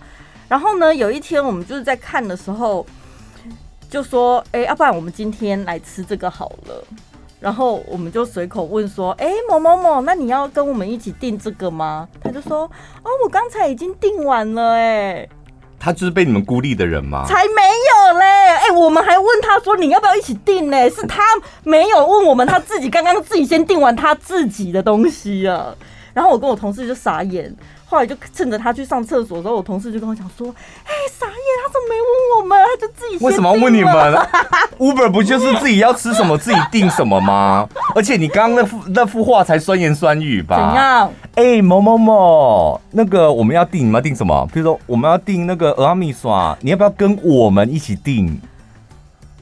[0.47, 2.85] 然后呢，有一天我们就是在看的时候。
[3.91, 6.83] 就说，哎、欸，要不然我们今天来吃这个好了。
[7.39, 12.07] 然后我们就随口问说，哎、欸，某某某，那你要跟我们一起订这个吗？
[12.21, 12.65] 他就说，
[13.01, 15.27] 哦，我刚才已经订完了，哎。
[15.79, 17.25] 他就是被你们孤立的人吗？
[17.25, 17.61] 才没
[18.11, 20.89] 有嘞，哎、我们还问他说，你要不要一起订呢？
[20.89, 21.23] 是他
[21.63, 25.73] 没有问我们，他自己刚刚自己先订完他自己的东西啊。
[26.13, 27.55] 然后我跟我同事就傻眼。
[27.85, 30.47] 后来就趁着他去上厕所的时候，我同事就跟我讲说
[30.85, 33.23] ：“哎、傻眼，怎么没问我们，他就自己。
[33.23, 33.93] 为什么要问你们？
[34.79, 37.67] Uber 不就是自己要吃什么自己订什么吗？
[37.95, 40.55] 而且你刚刚那幅那幅画才酸言酸语吧？
[40.55, 41.12] 怎样？
[41.36, 44.47] 哎、欸，某某某，那个我们要订，你们要订什么？
[44.53, 48.39] 比如说我们要订那个蚵仔面线，你要不要跟我们一起订？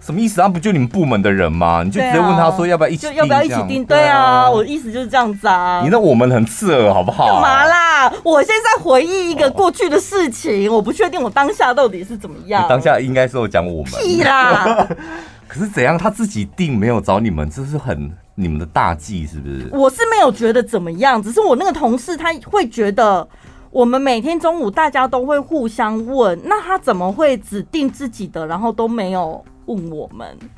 [0.08, 0.48] 什么意思啊？
[0.48, 1.84] 不就你们部门的人吗？
[1.84, 3.16] 你就直接问他说要不要一起订？
[3.16, 3.84] 要不要一起订？
[3.84, 5.82] 对啊，我的意思就是这样子啊。
[5.84, 7.26] 你那我们很刺耳，好不好？
[7.26, 8.10] 干嘛啦？
[8.24, 12.66] 我现在回忆一个过去的事情，我不确定我当下到底是怎么样。
[12.70, 13.92] 当下应该是有讲我们。
[14.02, 14.88] 屁啦！
[15.46, 15.98] 可是怎样？
[15.98, 19.70] 他自己订没有找你们，这是很你们的大忌，是不是？
[19.74, 23.28] 我是没有觉得怎么样，只是我那个同事他会觉得。
[23.70, 30.36] 我们每天中午大家都会互相问，那他怎么会只定自己的，然后都没有问我们？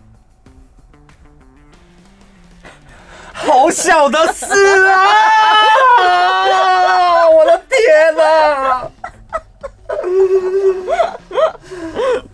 [3.32, 4.48] 好小的事
[4.88, 5.14] 啊！
[7.30, 8.90] 我的天哪！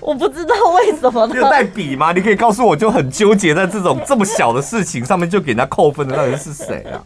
[0.00, 1.26] 我不知道为什么。
[1.26, 2.12] 你有带笔吗？
[2.12, 7.02] 你可以告诉我，就很纠结在这种这么小的事情上面就给人家扣分的那人是谁啊？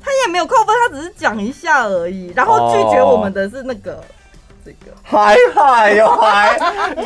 [0.00, 2.32] 他也没有扣分，他只是讲一下而已。
[2.34, 4.04] 然后拒绝我们的是那个、哦、
[4.64, 6.56] 这个，还还哟还，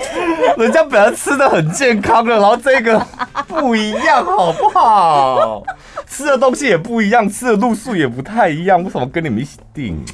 [0.59, 2.99] 人家本来吃的很健康的，然后这个
[3.49, 5.62] 不一样，好不好？
[6.07, 10.05] 吃的东西也不一样，吃的路数也不太一样，为什么跟你们一起订？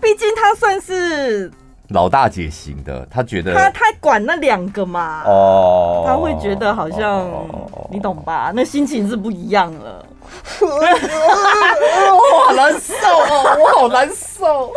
[0.00, 1.50] 毕竟他算是
[1.88, 8.52] 老大姐型的，他觉得他他管那两个嘛，哦，他会觉得好像、哦、你懂吧？
[8.54, 10.04] 那心情是不一样了。
[10.60, 14.72] 我好难受哦，我好难受。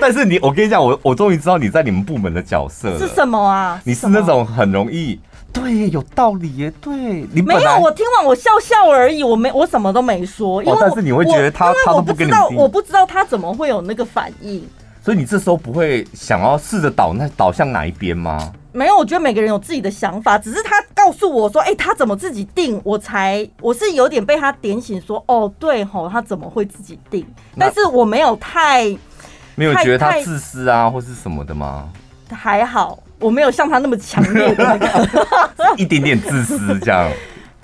[0.00, 2.98] 但是你，我跟你讲，我我终于知道你在你们部门的角色。
[2.98, 3.80] 是什么啊？
[3.84, 5.18] 你是那种很容易，
[5.52, 6.72] 对，有道理耶。
[6.80, 6.92] 对，
[7.32, 10.62] 你没有，我听完我笑笑而已，我没，我什么都没说。
[10.62, 14.66] 因为、哦，但是你会觉得他，他都不知道我，我不知道他怎么会有那个反应。
[15.02, 18.52] 所以你这时候不会想要试着倒那倒向哪一边吗？
[18.72, 27.26] 没有，我觉得每个人有自己的想法，只是他告诉我说：“哎、欸，他怎么自己定？”我才我是有点被他点醒，说：“哦，对吼，他怎么会自己定？”
[27.58, 28.94] 但是我没有太
[29.58, 31.88] 没有觉得他自私啊，或是什么的吗？
[32.30, 35.08] 还好，我没有像他那么强烈的那个
[35.76, 37.10] 一点点自私这样。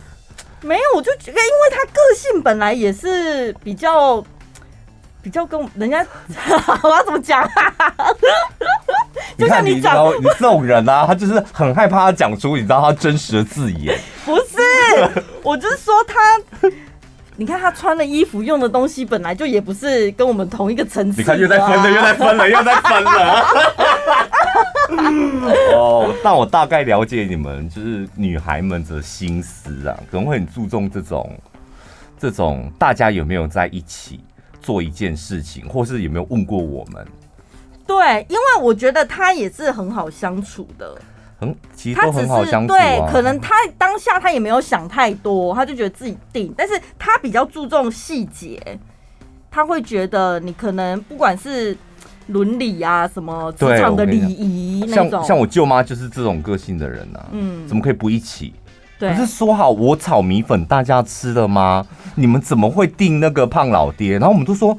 [0.61, 4.25] 没有，我就觉得，因为他个性本来也是比较。
[5.23, 6.07] 比较跟人家，
[6.85, 7.49] 我要怎么讲？
[9.39, 13.99] 就像你讲，你这种人啊，他就是很害怕他讲出你知道他真实的字眼。
[14.27, 16.69] 不是，我就是说他，
[17.37, 21.21] 你看他穿的衣服、用的东西，本来就也不是跟我们同一个层次。
[21.21, 23.47] 你看又在分了，又在分了，又在分了。
[25.75, 31.37] 哦，但我大概了解你们，就是女孩们的心思啊，可能会很注重这种，
[32.19, 34.21] 这种大家有没有在一起。
[34.63, 37.07] 做一件事情，或是有没有问过我们？
[37.87, 40.99] 对，因为我觉得他也是很好相处的，
[41.39, 42.79] 很其实都很好相处啊。
[42.79, 48.79] 对，可能他当下他也没有想太多，他就觉得自己定，但是他比较注重细节，
[49.51, 51.77] 他会觉得你可能不管是
[52.29, 58.55] 伦理啊，什么职场的礼仪那种，像像我舅妈就是这种个性的人啊，嗯，怎么可以不一起？
[58.99, 61.85] 对，不是说好我炒米粉大家吃的吗？
[62.15, 64.13] 你们怎么会订那个胖老爹？
[64.13, 64.77] 然后我们都说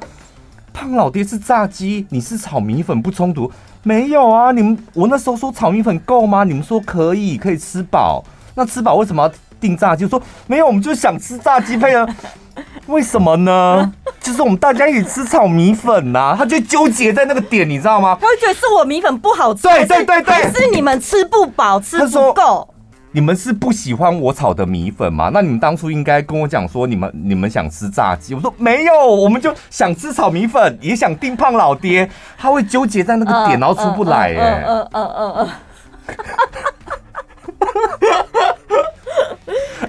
[0.72, 3.52] 胖老爹是炸鸡，你是炒米粉不冲突？
[3.86, 6.42] 没有啊，你们我那时候说炒米粉够吗？
[6.42, 8.20] 你们说可以，可以吃饱。
[8.56, 10.08] 那吃饱为什么要订炸鸡？
[10.08, 12.04] 说没有，我们就想吃炸鸡配啊。
[12.88, 13.92] 为什么呢？
[14.20, 18.18] 就是我们大家一起吃炒米粉呐、啊，他就纠结在那个点，你知道吗？
[18.20, 22.68] 他会觉得是我米粉不好吃，对对对对，是你们吃不饱，吃不够。
[23.16, 25.30] 你们是不喜欢我炒的米粉吗？
[25.32, 28.34] 那你们当初应该跟我讲说，你们你们想吃炸鸡。
[28.34, 32.06] 我说没有，我们就想吃炒米粉，也想订胖老爹。
[32.36, 34.34] 他会纠结在那个点，然后出不来。
[34.36, 35.48] 哎，嗯嗯嗯嗯。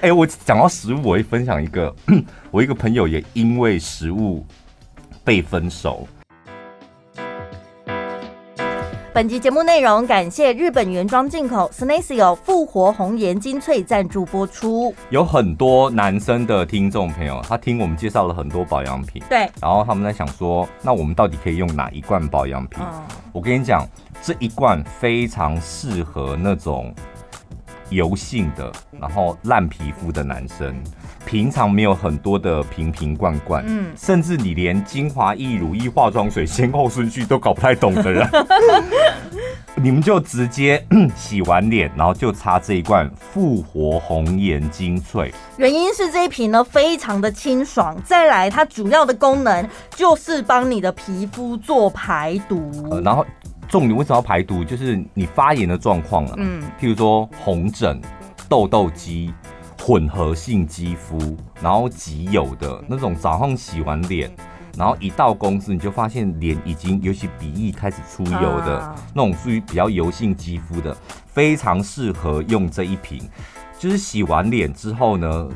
[0.00, 1.94] 哎，我讲到食物，我会分享一个，
[2.50, 4.46] 我一个朋友也因为食物
[5.22, 6.08] 被分手。
[9.18, 14.94] 本集节目内容感谢日本原装进口 Snesio 复活红颜精粹赞助播出。
[15.10, 22.80] 有很多男生的听众朋友，他听我们介绍了很多保养品，对，然后他们在想说，那我们到底可以用哪一罐保养品？
[22.80, 23.84] 嗯、我跟你讲，
[24.22, 26.94] 这一罐非常适合那种
[27.90, 30.80] 油性的，然后烂皮肤的男生。
[31.26, 38.26] 平常没有很多的瓶瓶罐罐，嗯，甚至你连精华液、乳液、化妆水先后顺序都搞不太懂的人，
[39.76, 40.82] 你们就直接
[41.14, 45.32] 洗完脸，然后就擦这一罐复活红颜精粹。
[45.58, 52.70] 原因是这一瓶呢非常的清爽，再来它主要的功能就是帮你的皮肤做排毒。
[52.90, 53.26] 呃、然后
[53.68, 54.64] 重点为什么要排毒？
[54.64, 58.00] 就是你发炎的状况啊，嗯，譬如说红疹、
[58.48, 59.30] 痘痘肌。
[59.88, 64.30] 混合性肌肤，然后极油的那种，早上洗完脸，
[64.76, 73.26] 然后一到公司你就发现脸已经，尤其鼻翼开始出油的、啊、那种，属于比较油性肌肤的，非常适合用这一瓶。
[73.78, 75.48] 就是洗完脸之后呢，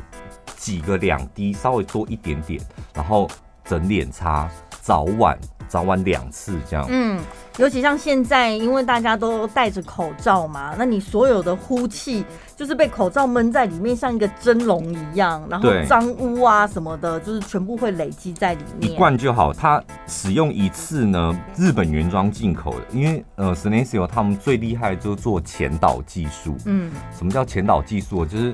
[0.55, 2.59] 挤个两滴，稍微多一点点，
[2.95, 3.29] 然后
[3.63, 4.49] 整脸擦，
[4.81, 5.37] 早晚。
[5.73, 7.19] 早晚两次这样，嗯，
[7.57, 12.23] 尤其像现在，因为大家都戴着口罩嘛，那你所有的呼气
[12.55, 18.91] 就是被口罩闷在里面，像一个蒸笼一样，然后脏污啊什么的，就是全部会累积在里面。
[18.91, 26.55] 一罐就好，它使用一次呢，日本原装进口的，因为呃，Senseo 他们最厉害就是做前导技术。
[26.67, 28.23] 嗯，什么叫前导技术？
[28.23, 28.53] 就是。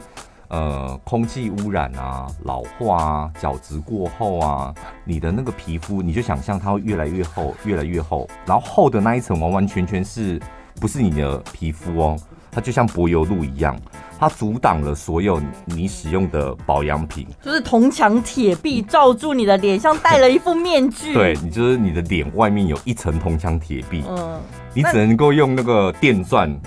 [0.49, 4.73] 呃，空气污染啊，老化啊，角质过厚啊，
[5.03, 10.41] 你的那个皮肤，你就想象它会越来越厚，越来越厚，然后厚的那一层完完全全是
[10.79, 12.17] 不是你的皮肤哦？
[12.51, 13.79] 它就像柏油路一样，
[14.17, 21.13] 它阻挡了所有你使用的保养品，就是铜墙铁壁罩住你的脸，像戴了一副面具。
[21.13, 24.41] 对，你就是你的脸外面有一层铜墙铁壁，嗯，
[24.73, 26.59] 你只能够用那个电钻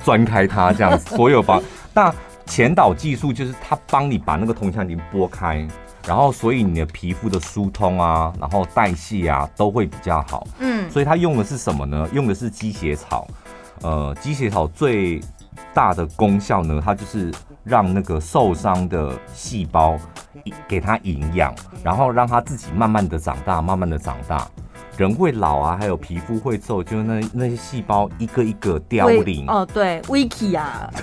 [0.00, 1.62] 钻开它，这样子所有保
[1.94, 2.12] 那。
[2.46, 5.66] 前导技术就是它帮你把那个铜墙已经拨开，
[6.06, 10.46] 然后所以你的皮肤的疏通啊，然后代谢啊都会比较好。
[10.58, 12.08] 嗯，所以它用的是什么呢？
[12.12, 13.26] 用的是鸡血草。
[13.82, 15.20] 呃，鸡血草最
[15.72, 17.32] 大的功效呢，它就是
[17.64, 19.98] 让那个受伤的细胞
[20.68, 24.46] 给它营养，然后让它自己慢慢的长大，慢慢的长大。
[24.96, 29.44] 人会老啊，还有皮肤会皱，就是那那些细胞一个一个凋零。
[29.48, 30.88] 哦，对，Vicky 啊。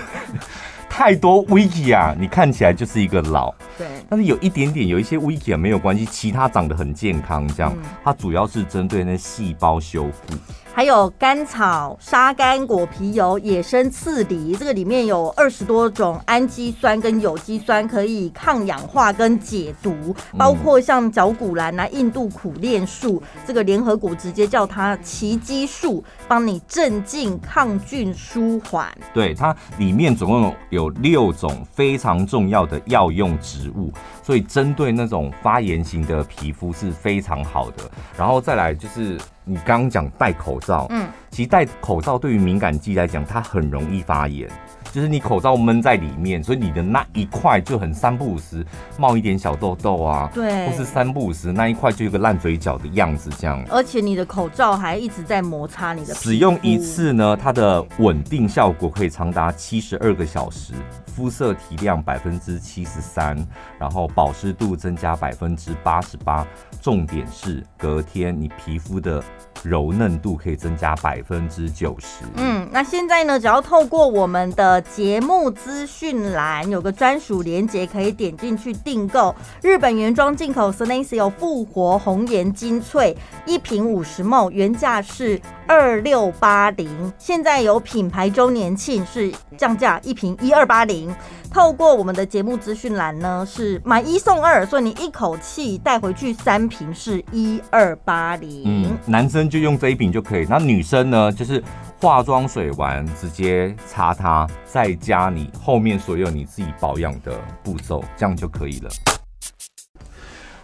[0.94, 3.50] 太多 Wiki 啊，你看起来就是一个老。
[3.78, 10.36] 对，但是有一点点，有一些 Wiki 啊没有关系，其他长得很健康，这样，嗯、它主要是针对那细胞修复。
[10.82, 19.94] 还有甘草、沙甘果皮油、野生刺梨，这个里面有二十多种氨基酸跟有机酸，可以抗氧化跟解毒。
[20.36, 28.88] 包括像绞股兰啊、印度苦楝树，这个联合国直接叫它奇迹树，帮你镇静、抗菌、舒缓。
[29.14, 37.90] 对，它里面总共有六种非常重要的药用植物，所以针对那种发炎型的皮肤是非常好的。
[38.18, 39.18] 然后再来就是。
[39.44, 44.48] 你刚刚讲戴口罩，嗯，其实戴口罩对于敏感肌来讲，它很容易发炎。
[44.92, 48.66] 就是你口罩闷在里面，所以你的那一块就很三不五时
[48.98, 53.64] 冒一点小痘痘啊，对，或是三不五时那一块就有个烂嘴角的样子这样。
[53.70, 56.14] 而且你的口罩还一直在摩擦你的。
[56.14, 60.74] 使用一次呢，它的稳定效果可以长达七十二个小时，
[61.06, 63.38] 肤色提亮百分之七十三，
[63.80, 66.46] 然后保湿度增加百分之八十八。
[66.82, 69.24] 重点是隔天你皮肤的
[69.62, 72.26] 柔嫩度可以增加百分之九十。
[72.38, 83.16] 嗯，那现在呢，只要透过我们的节目资讯栏有个专属链接，可以点进去订购日本原装进口 s e n e s i o 复活红颜精粹
[83.46, 91.14] 一瓶五十 ml，原价是二六八零，现在有品牌周年庆是降价一瓶一二八零。
[91.54, 98.64] 透过我们的节目资讯栏呢，是买一送二，所以你一口气带回去三瓶是一二八零。
[98.66, 101.62] 嗯，男生就用这一瓶就可以，那女生呢，就是
[102.02, 108.90] 化妆水完直接擦它，再加你后面所有你自己保养的步骤，这样就可以了。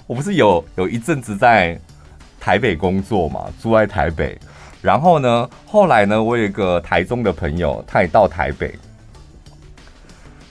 [0.08, 1.80] 我不是有有一阵子在
[2.40, 4.36] 台北工作嘛，住在台北，
[4.82, 8.74] 然后呢，后来呢，我有一个台中的朋友，他也到台北。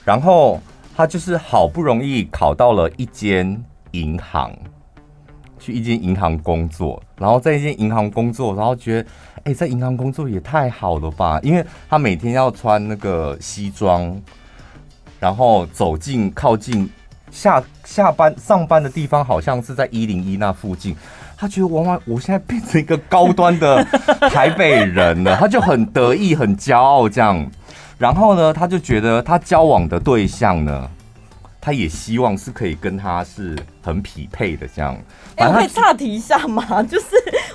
[0.05, 0.61] 然后
[0.95, 3.61] 他就是好不容易考到了一间
[3.91, 4.57] 银行，
[5.67, 9.09] 去一间银行工作，然后在一间银行工作，然后觉得，
[9.43, 11.37] 哎，在银行工作也太好了吧？
[11.43, 14.17] 因为他每天要穿那个西装，
[15.19, 16.89] 然后走进靠近
[17.31, 20.95] 下下班上班的地方，好像是在一零一那附近。
[21.35, 23.83] 他觉得，往往我现在变成一个高端的
[24.31, 27.45] 台北人了，他就很得意、很骄傲这样。
[27.97, 30.89] 然后呢，他就觉得他交往的对象呢，
[31.67, 33.53] 他也希望是可以跟他是
[33.83, 34.97] 很匹配的这样。
[35.35, 36.63] 哎，可以岔题一下吗？
[36.89, 37.07] 就是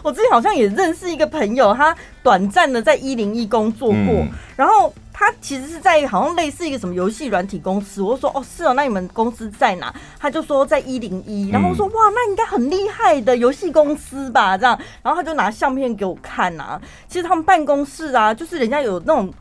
[0.02, 4.92] 我之前好像也认识一个朋友，他短暂的在一零一工作过，嗯、然后。
[5.14, 8.00] 他其实是在好像类似一个什么游戏软体公司。
[8.02, 9.94] 我就说哦是哦，那你们公司在哪？
[10.18, 11.50] 他就说在一零一。
[11.50, 14.56] 然后我说哇，那应该很厉害的游戏公司吧？
[14.56, 16.80] 这样，然后他就拿相片给我看啊。
[17.06, 19.32] 其实他们办公室啊，就是人家有那种。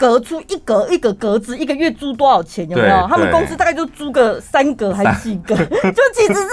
[0.00, 2.66] 隔出一格一个格子，一个月租多少钱？
[2.70, 3.06] 有没有？
[3.06, 5.54] 他们公司大概就租个三格还是几格？
[5.92, 6.48] 就其实是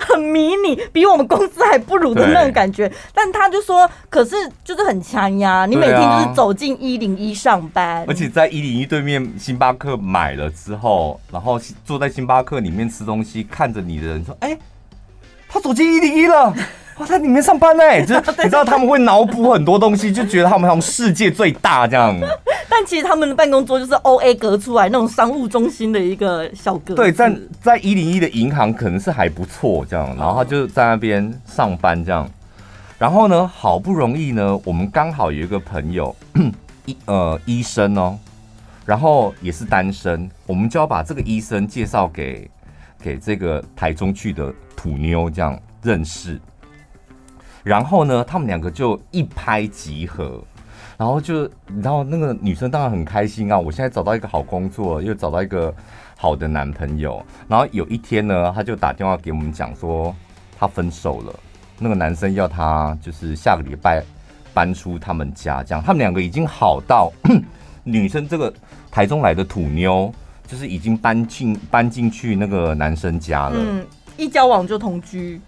[0.00, 2.90] 很迷你，比我们公司还不如的那种感觉。
[3.14, 4.34] 但他就说，可是
[4.64, 14.58] 就是很强呀，你每天就是走进一零一上班，而且在一零一对面星巴克买了之后，然后坐在星巴克里面吃东西，看着你的人说：“哎，
[15.48, 16.52] 他走进一零一了。
[16.98, 22.18] ”哇，在里面上班呢，就是你知道他们会脑补很多东西，就觉得他们好像世界最大这样。
[22.86, 26.94] 其实他们的办公桌就是 O A 隔出来那种商务中心的一个小格。
[26.94, 32.28] 对，在在一零一的银行可能是还不错这样，然后他就在那边上班这样。
[32.98, 36.14] 然后呢，好不容易呢，我们刚好有一个朋友，
[36.84, 38.18] 医呃医生哦，
[38.84, 42.50] 然后也是单身，我们就要把这个医生介绍给
[43.00, 46.38] 给这个台中去的土妞这样认识。
[47.62, 50.42] 然后呢，他们两个就一拍即合，
[51.00, 53.58] 然后就你知道那个女生当然很开心啊！
[53.58, 55.74] 我现在找到一个好工作，又找到一个
[56.14, 57.24] 好的男朋友。
[57.48, 60.14] 然后有一天呢，她就打电话给我们讲说
[60.58, 61.34] 她分手了，
[61.78, 64.04] 那个男生要她就是下个礼拜
[64.52, 67.10] 搬出他们家，这样他们两个已经好到
[67.82, 68.52] 女生这个
[68.90, 70.12] 台中来的土妞，
[70.46, 73.56] 就是已经搬进搬进去那个男生家了。
[73.56, 73.86] 嗯，
[74.18, 75.40] 一交往就同居。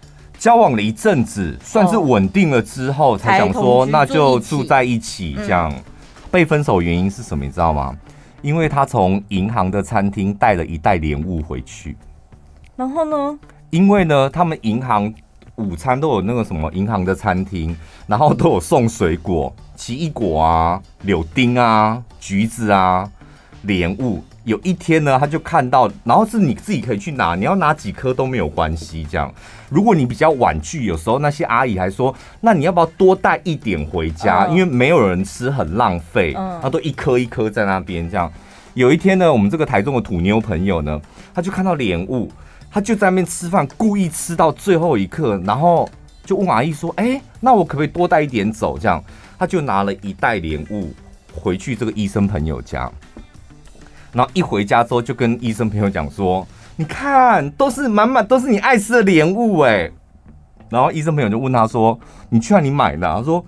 [0.43, 5.35] 交往了一阵子，算是稳定了之后，才想说那就住在一起。
[5.35, 5.73] 这样
[6.29, 7.45] 被分手原因是什么？
[7.45, 7.95] 你知道吗？
[8.41, 11.95] 因为他从银行的餐厅带了一袋莲雾回去。
[12.75, 13.39] 然后呢？
[13.69, 15.13] 因为呢，他们银行
[15.55, 17.73] 午餐都有那个什么银行的餐厅，
[18.05, 23.09] 然后都有送水果，奇异果啊、柳丁啊、橘子啊、
[23.61, 24.21] 莲雾。
[24.45, 29.07] 有一天呢，他就看到，然后是你自己可以去拿，你要拿几颗都没有关系。
[29.09, 29.33] 这样，
[29.69, 34.45] 如果你比较晚去，有时候那些阿姨还说，那你要不要多带一点回家？
[34.47, 36.33] 因为没有人吃，很浪费。
[36.61, 38.29] 他都一颗一颗在那边这样。
[38.73, 40.99] 有一天呢，我们这个台中的土妞朋友呢，
[41.33, 42.29] 他就看到莲雾，
[42.69, 45.89] 他就在那边吃饭，故意吃到最后一刻，然后
[46.25, 49.01] 就问阿姨说：“哎，那我可不可以多带一点走？”这样，
[49.39, 50.91] 他就拿了一袋莲雾
[51.33, 52.91] 回去这个医生朋友家。
[54.13, 56.47] 然后一回家之后，就跟医生朋友讲说
[56.77, 59.91] ：“你看，都是满满都是你爱吃的莲雾哎。”
[60.69, 61.99] 然后医生朋友就问他说
[62.29, 63.43] ：“你去哪里买的？”他说：“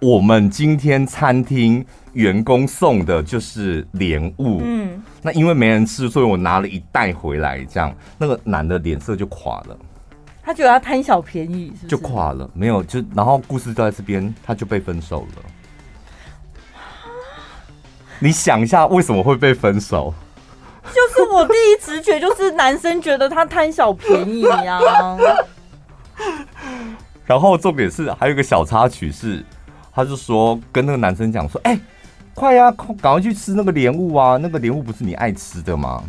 [0.00, 1.84] 我们今天餐厅
[2.14, 7.64] 员工送的就是莲雾。”嗯，那因为没人吃，所以我拿了一袋回来。
[7.64, 9.76] 这样，那个男的脸色就垮了。
[10.42, 12.50] 他觉得他贪小便宜是是，就垮了。
[12.52, 15.42] 没有，就然后故事就在这边，他就被分手了。
[18.22, 20.14] 你想一下，为什么会被分手？
[20.84, 24.80] 就是我第一直觉就是男生觉得他贪小便宜呀。
[27.26, 29.44] 然后重点是还有一个小插曲是，
[29.92, 31.76] 他就说跟那个男生讲说：“哎，
[32.32, 34.36] 快呀，赶快去吃那个莲雾啊！
[34.36, 36.04] 那个莲雾不是你爱吃的吗？”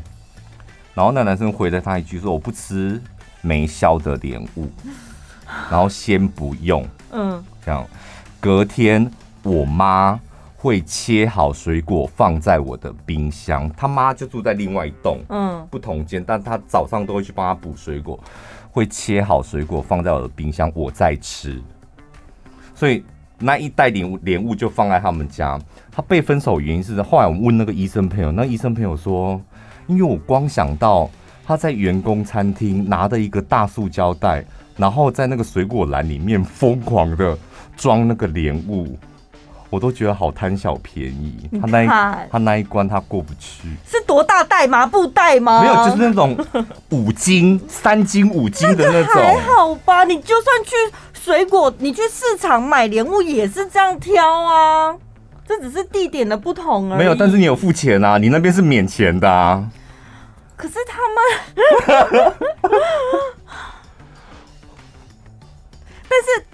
[0.93, 3.01] 然后那男生回了他一句说：“我不吃
[3.41, 4.69] 没削的莲雾。”
[5.71, 7.83] 然后先不用，嗯，这样
[8.39, 9.11] 隔天
[9.41, 10.19] 我妈。
[10.63, 18.17] 会切好水果放在我的冰箱，他妈就住在另外一栋，嗯，不同间，但他早上都会去帮他补水果，
[18.71, 21.61] 会切好水果放在我的冰箱，我在吃。
[22.73, 23.03] 所以
[23.37, 25.59] 那一袋莲莲雾就放在他们家。
[25.91, 29.41] 他被分手原因是，后来我问那个医生朋友，那医生朋友说，
[29.87, 31.09] 因为我光想到
[31.45, 34.45] 他在员工餐厅拿的一个大塑胶袋，
[34.77, 37.37] 然后在那个水果篮里面疯狂的
[37.75, 38.97] 装那个莲雾。
[39.73, 41.87] 我都觉得好贪小便宜，他那一
[42.29, 45.63] 他那一关他过不去，是多大袋麻布袋吗？
[45.63, 46.37] 没有，就是那种
[46.91, 49.15] 五斤、三斤、五斤的那种。
[49.15, 50.75] 还好吧，你就算去
[51.19, 54.95] 水果，你去市场买莲雾也是这样挑啊，
[55.47, 56.99] 这只是地点的不同而已。
[56.99, 59.67] 没有，但是你有付钱啊，你那边是免钱的啊。
[60.55, 61.17] 可是他们
[66.07, 66.45] 但是。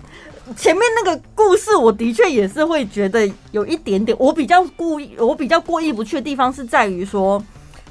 [0.56, 7.42] 前面那个故事，我的确也是会觉得有一点点，我比较故意，我比较过意不去的地方是在于说，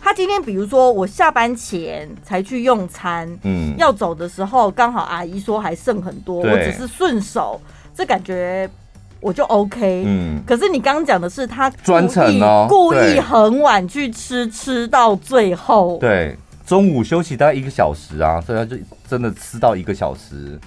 [0.00, 7.60] 他今天比如说我下班前才去用餐，嗯，要走的时候刚好阿姨说还剩很多，我只是顺手，
[7.94, 8.68] 这感觉
[9.20, 10.42] 我就 OK，嗯。
[10.46, 16.36] 可是你刚刚讲的是他专程哦，故意很晚去吃，吃到最后，对，
[16.66, 18.76] 中午休息大概一个小时啊，所以他就
[19.08, 20.58] 真的吃到一个小时。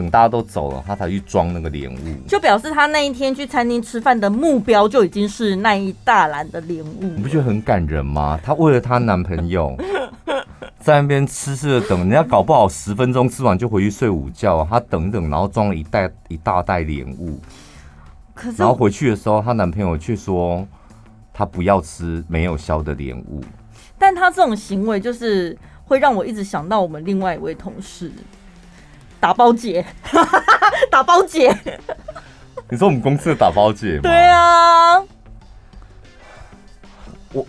[0.00, 7.02] 等大家都走了，他才去装那个莲雾，就表示他那一天去餐厅吃饭的目标就已经是那一大篮的莲雾。
[7.02, 8.40] 你不觉得很感人吗？
[8.42, 9.76] 她为了她男朋友，
[10.80, 17.38] 在那边痴痴的等，人家搞不好十分钟吃完就回去睡午觉，她等等，然后装了一袋一大袋莲雾，
[18.32, 20.66] 可是然后回去的时候，她男朋友却说
[21.34, 23.42] 他不要吃没有削的莲雾。
[23.98, 28.10] 但他这种行为就是会让我一直想到我们另外一位同事。
[29.20, 29.84] 打包姐，
[30.90, 31.54] 打包姐，
[32.70, 34.00] 你说我们公司的打包姐吗？
[34.02, 34.98] 对啊，
[37.32, 37.46] 我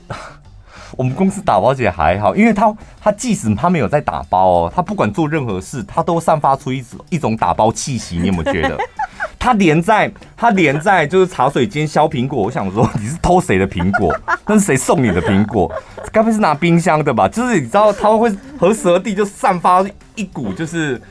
[0.98, 8.18] 我们公司打包姐还好，因为她她即使她没有在打包哦，她不管做任何事，她都散发出一种一种打包气息。
[8.18, 8.78] 你有没有觉得？
[9.40, 14.14] 她连在她连在就是茶水间削苹果，我想说你是偷谁的苹果？
[14.46, 15.72] 那是谁送你的苹果？
[16.12, 17.28] 该不会是拿冰箱的吧？
[17.30, 19.84] 就是你知道她会何时何地就散发
[20.16, 21.02] 一股就是。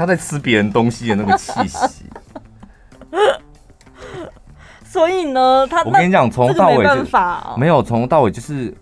[0.00, 2.06] 他在吃别人东西的那个气息，
[4.82, 7.04] 所以呢，他我跟你讲，从头到尾就
[7.54, 8.74] 没，没有从头到尾就是，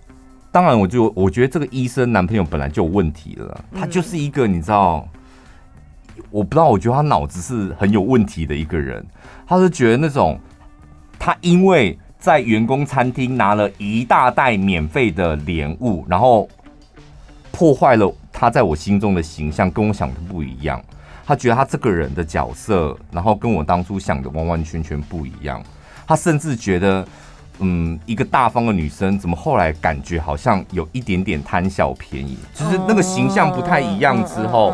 [0.53, 5.09] 当然，我就我觉得这个医生男朋友本来就有问题了，他就是一个你知道，
[6.31, 9.05] 我不知道，我觉得他脑子是很有问题的一个人，
[9.45, 10.39] 他是觉得那种
[11.19, 16.49] 他因为在员工餐厅拿了一大袋免费的莲雾，然后
[17.51, 20.81] 破坏了他在我心中的形象，跟我想的不一样。
[21.29, 25.63] 他觉得他这个人的角色，然后跟我当初想的完完全全不一样。
[26.07, 27.07] 他甚至觉得，
[27.59, 34.17] 嗯，一个大方的女生，怎么后来感觉好像有一点点贪小便宜，就是那个形象不太一样。
[34.25, 34.73] 之后，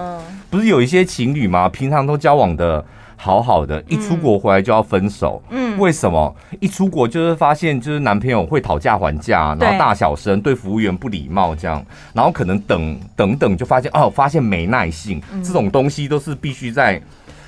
[0.49, 1.69] 不是有一些情侣吗？
[1.69, 2.85] 平常都交往的。
[3.25, 5.43] 好好的，一出国回来就要分手。
[5.49, 6.37] 嗯，为什么？
[6.61, 17.01] 一出国就是发现，就是男朋友会讨价还价，然后大小声，对服务员不礼貌，这样，然后可能等等等，就发现哦，发现没耐性，这种东西都是必须在，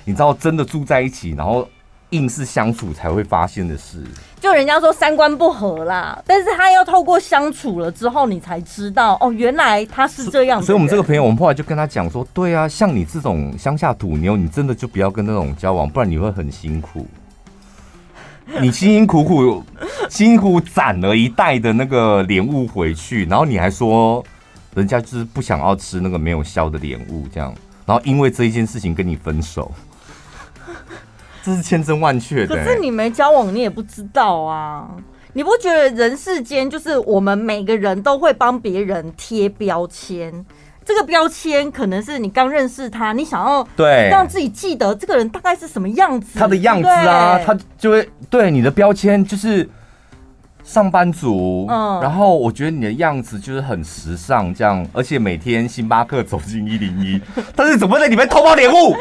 [0.06, 1.68] 你知道，真的住在一起，然后。
[2.10, 4.04] 硬是相处才会发现的事，
[4.40, 10.62] 就人家说三观不合啦，但是他要透过相处了之后，你才知道哦，原来他是这样。
[10.62, 17.06] 所以，我们这个朋友，我们后来就跟他讲说，对啊，像你这种乡下土妞，你真的就不要跟那种交往，不然你会很辛苦。
[18.60, 19.64] 你辛辛苦苦、
[20.08, 24.24] 辛苦攒了一袋的那个莲雾回去，然后你还说
[24.76, 27.52] 人家就是不想要吃那个没有削的莲雾，这样，
[27.84, 29.72] 然后因为这一件事情跟你分手。
[31.46, 34.88] 这是千真万确的，可是你没交往，你也不知道啊！
[35.34, 40.44] 你不觉得人世间就是我们每个人都会帮别人贴标签？
[40.84, 49.68] 这个标签可能是你刚认识他，你想要对让自己记得这个人大概是什么样子，他的样子啊，他就会对你的标签就是
[50.64, 57.20] 上班族，嗯，然后我觉得你的样子就是很时尚，这样，而且每天星巴克走进一零一，
[57.54, 58.96] 但是怎么在里面偷跑礼物？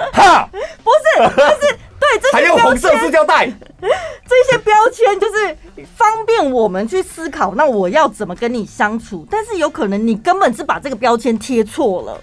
[0.12, 0.48] 哈，
[0.82, 3.46] 不是，不是，对，这些标签，还有红色塑胶袋，
[3.80, 5.56] 这些标签就是
[5.94, 9.26] 方便我们去思考，那我要怎么跟你相处？
[9.30, 12.18] 但是有可能你根本是把这个标签贴错了，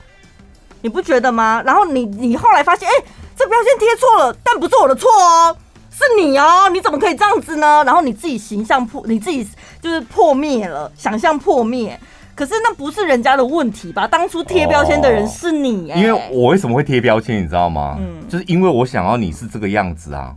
[0.82, 1.62] 你不觉得吗？
[1.66, 3.04] 然后你你后来发现，哎、欸，
[3.38, 5.56] 这标签贴错了，但不是我的错哦，
[5.92, 7.84] 是你哦，你怎么可以这样子呢？
[7.86, 9.48] 然后你自己形象破，你自己
[9.82, 12.00] 就是破灭了，想象破灭。
[12.38, 14.08] 可是那不是人家的问题吧？
[14.08, 17.98] 当初贴标签的人是你，欸，因为我为什么会贴标签，你知道吗？
[18.00, 20.36] 嗯，就是因为我想要你是这个样子啊，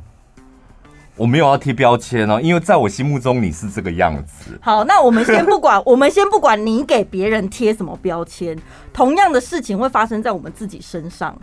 [1.16, 4.58] 我没有要贴标签哦，因为在我心目中你是这个样子。
[4.62, 8.56] 好，那我们先不管， 我们先不管你给别人贴什么标签，
[8.94, 11.36] 同样的事情会发生在我们自己身上。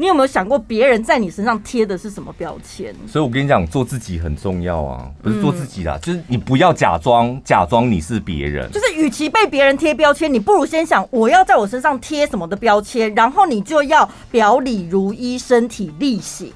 [0.00, 2.94] 你有没有想过别人在你身上贴的是什么标签？
[3.06, 8.66] 所以我跟你讲，做自己很重要啊，不是做自己啦，嗯、就是你不要假装假装你是别人。
[8.72, 16.50] 就是与其被别人贴标签，你不如先想我要在我身上贴什么的标签，然后你就要表里如一，身体力行。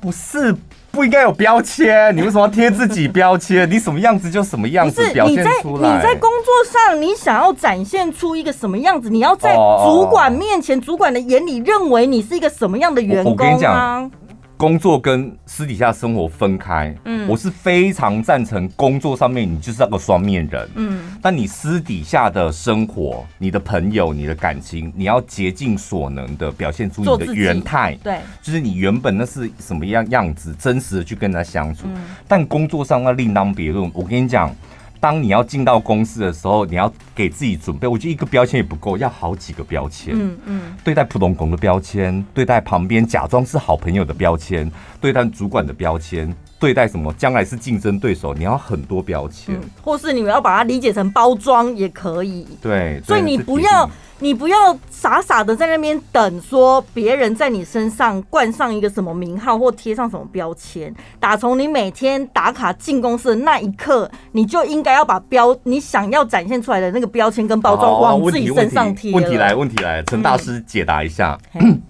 [0.00, 0.54] 不是。
[0.90, 3.70] 不应该有标签，你为什么要贴自己标签？
[3.70, 5.96] 你什么样子就什么样子表现出来。
[5.96, 9.08] 你在工作上，你想要展现出一个什么样子？
[9.08, 14.10] 你要在主管面前，主管的眼里认为你是一个什么样的员工啊？
[14.58, 31.96] 工作跟私底下生活分开，嗯，我是非常赞成工作上面你就是那个双面人，嗯，但你私底下的生活、你的朋友、你的感情，你要竭尽所能的表现出你的原态，对，就是你原本那是什么样样子，真实的去跟他相处，嗯，
[32.26, 33.88] 但工作上那另当别论。
[33.94, 34.52] 我跟你讲。
[35.00, 37.86] 当你要进到公司的时候，你要给自己准备。
[37.86, 40.14] 我觉得一个标签也不够，要好几个标签。
[40.16, 44.70] 嗯嗯，对待普通工的标签，对待旁边假装是好朋友的标签，
[45.00, 49.58] 对待主管的标签，对待什么将来是竞争对手，你要很多标签。
[49.82, 52.46] 或是你们要把它理解成包装也可以。
[52.60, 53.88] 对，所以你不要
[54.20, 60.92] 你不要傻傻的在那边等，说别人在你身上冠上一个什么名号或贴上什么标签。
[61.20, 69.12] 打从你每天打卡进公司的那一刻，你就应该要把标你想要展现出来的那个标签跟包装往自己身上贴。
[69.12, 71.38] 问题来，问题来，陈大师解答一下。
[71.54, 71.80] 嗯、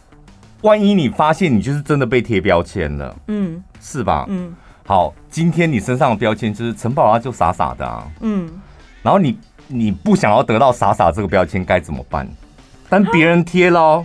[0.60, 4.26] 万一你发现你就是真的被贴标签了，嗯，是吧？
[4.28, 4.54] 嗯，
[4.86, 8.50] 好，今天你身上的标签就是陈宝拉就傻傻的啊，嗯，
[9.02, 9.38] 然后你。
[9.72, 12.28] 你不想要得到“傻傻”这个标签该怎么办？
[12.88, 14.04] 但别人贴喽。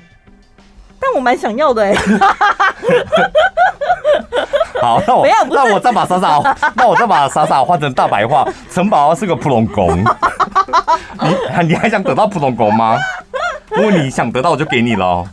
[1.00, 1.94] 但我蛮想要的哎。
[4.82, 10.04] 好，那我那我再把“傻傻”那我再把“傻傻”换成大白话：陈宝宝是个普龙宫。
[11.60, 12.98] 你你还想得到普龙宫吗？
[13.70, 15.26] 如果你想得到，我就给你喽。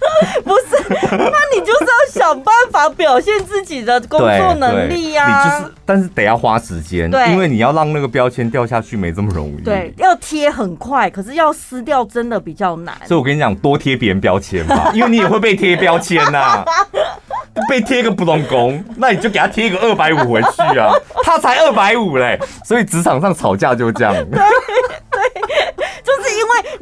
[0.45, 5.45] 不是， 那你就是要想办法表现自己的工作能力呀、啊。
[5.45, 9.63] 你就是，但是得要花时间，对，因为你要让那个标签掉下去没这么容易。
[9.63, 12.95] 对，要贴很快，可是要撕掉真的比较难。
[13.07, 16.65] 所以我跟你讲，多贴别人标签吧， 因为你也会被贴标签呐、啊。
[17.69, 20.91] 被贴个普通工，那你就给他贴个二百五回去啊，
[21.23, 22.39] 他才二百五嘞。
[22.65, 24.15] 所以职场上吵架就这样。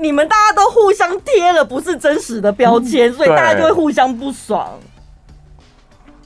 [0.00, 4.80] 你们大家都互相贴了不是真实的标签，所以大家就会互相不爽。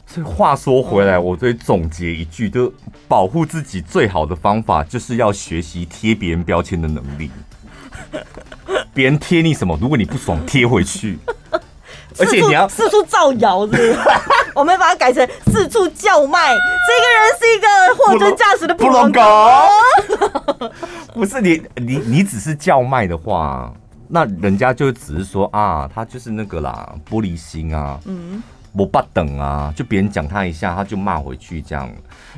[0.07, 2.73] 所以话说回来，我最总结一句，就
[3.09, 7.33] 保护自己最好的方法，就是要学习贴别人标签的能力。
[8.95, 11.19] 别人贴你什么，如果你不爽，贴回去。
[12.19, 13.97] 而且你要四处造谣，是不是？
[14.55, 16.55] 我们把它改成四处叫卖。
[16.87, 19.21] 这个人是一个货真价实的普龙狗。
[21.15, 23.73] 不是你，你你只是叫卖的话，
[24.09, 28.43] 那人家就只是说啊，他就是那个啦，玻璃心啊，嗯，
[28.73, 31.91] 我不等啊，就别人讲他一下，他就骂回去这样。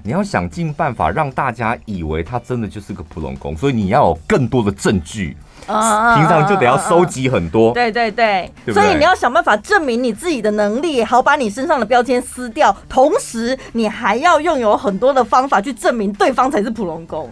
[0.02, 5.36] 你要想尽办法让大家以为他真的就是个普龙工，所以你要有更多的证据。
[5.66, 12.76] 平常就得要收集很多，对对对，所以你要想办法证明你自己的能力，好把你身上的标签撕掉。
[12.88, 17.28] 同时，你还要用有很多的方法去证明对方才是普龙工。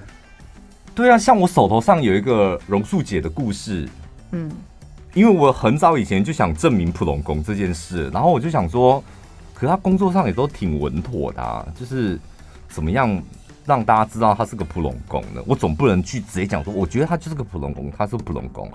[0.97, 3.89] 对啊，像我手头上有一个榕树姐的故事，
[4.33, 4.51] 嗯，
[5.12, 9.03] 因为我很早以前就想证明普龙工这件事，然后我就想说，
[9.53, 12.18] 可是他工作上也都挺稳妥的啊，就是
[12.68, 13.22] 怎么样。
[13.65, 18.71] 让大家知道他是个普龙宫的，我总不能去直接讲说，我觉得他就是个普龙宫，他是普龙宫。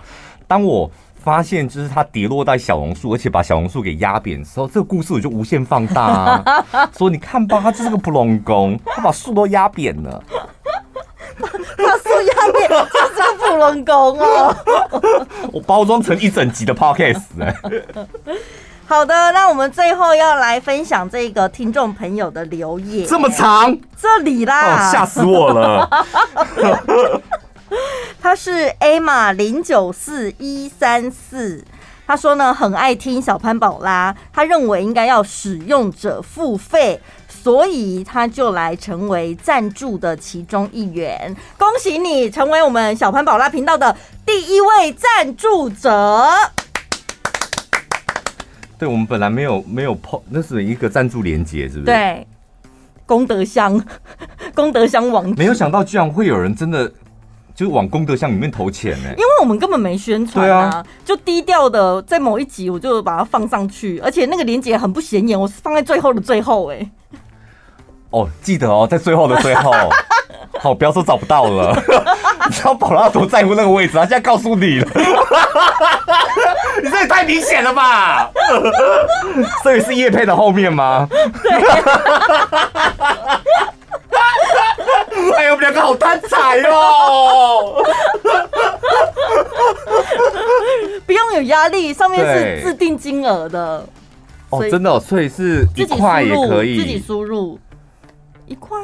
[0.48, 6.66] 当我发现就是他跌落在小红树，而且把小红树给压扁的时候，这个故事我就无限放大啊，
[6.98, 10.24] 说你看吧，他就是个普龙宫，他把树都压扁了，
[11.40, 12.76] 把树压扁就
[13.10, 14.56] 是个普龙宫哦。
[15.54, 17.56] 我包装成一整集的 podcast 哎。
[18.90, 25.88] 好的，那我们最后要来分享这个听众朋友的留言，这么长，这里啦，吓、哦、死我了。
[28.20, 31.64] 他是 Emma 零九四一三四，
[32.08, 41.38] 他说呢，很爱听小潘宝拉，他认为应该要使用者付费，所以他就来成为赞助的其中一员。
[41.60, 46.28] 恭喜你成为我们小潘宝拉频道的第一位赞助者。
[48.80, 51.84] 对，我们本来没有没有碰，那是一个赞助连接，是不是？
[51.84, 52.26] 对，
[53.06, 53.80] 功德箱，
[54.56, 56.90] 功德箱网，没有想到居然会有人真的
[57.54, 59.10] 就往功德箱里面投钱呢？
[59.10, 66.90] 因为我们根本没宣传啊，啊就低调的在某一集我就把它放上去，而且那个连接很不显眼，我是放在最后的最后哎。
[68.12, 69.72] 哦，记得哦，在最后的最后。
[70.60, 71.74] 好，不要说找不到了。
[72.50, 74.88] 你知道宝拉多在乎那个位置，他现在告诉你了。
[76.82, 78.28] 你这也太明显了吧？
[79.64, 81.08] 这里是叶佩的后面吗？
[81.12, 81.20] 对。
[85.38, 87.84] 哎呦，我们两个好贪财哦！
[91.06, 93.86] 不用有压力，上面是自定金额的。
[94.50, 97.60] 哦，真的，所以是一块也可以自己输入
[98.48, 98.80] 一块。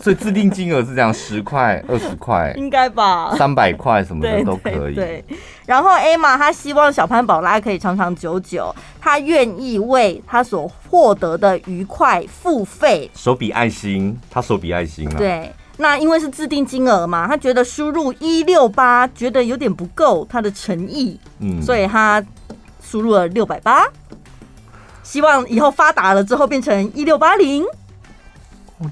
[0.00, 3.34] 所以自定金额是这样，十块、二十块，应该吧？
[3.36, 4.94] 三百块什么的都可以。
[4.94, 5.38] 对，对。
[5.66, 13.10] 然后 Emma 她希望小潘宝拉可以长长久久，她愿意为她所获得的愉快付费。
[13.14, 15.14] 手比爱心，她手比爱心啊。
[15.18, 22.24] 对，那因为是自定金额嘛，他觉得输入一六八觉得有点不够，他的诚意，嗯，所以他
[22.82, 23.86] 输入了六百八，
[25.02, 27.64] 希望以后发达了之后变成一六八零。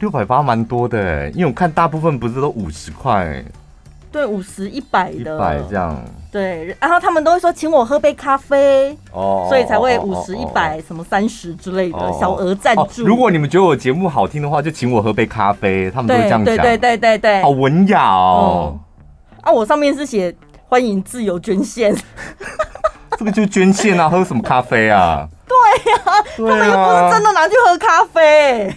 [0.00, 3.42] 六百八蛮多的，因为我看大部分不是都五十块，
[4.12, 5.96] 对，五十一百的，一百这样，
[6.30, 13.04] 对，然后他们都会说请我喝杯咖啡，哦，所以才会五十一百什么三十之类的小额赞助。
[13.04, 18.78] 如果你们觉得我节目好听的话，就请我喝杯咖啡，他们都会这样讲，对对对对对，好文雅哦。
[19.40, 20.34] 啊，我上面是写
[20.66, 21.96] 欢迎自由捐献。
[23.18, 25.26] 这个就是捐献啊，喝什么咖啡啊？
[25.48, 28.76] 对呀、啊，他们又不是真的拿去喝咖啡。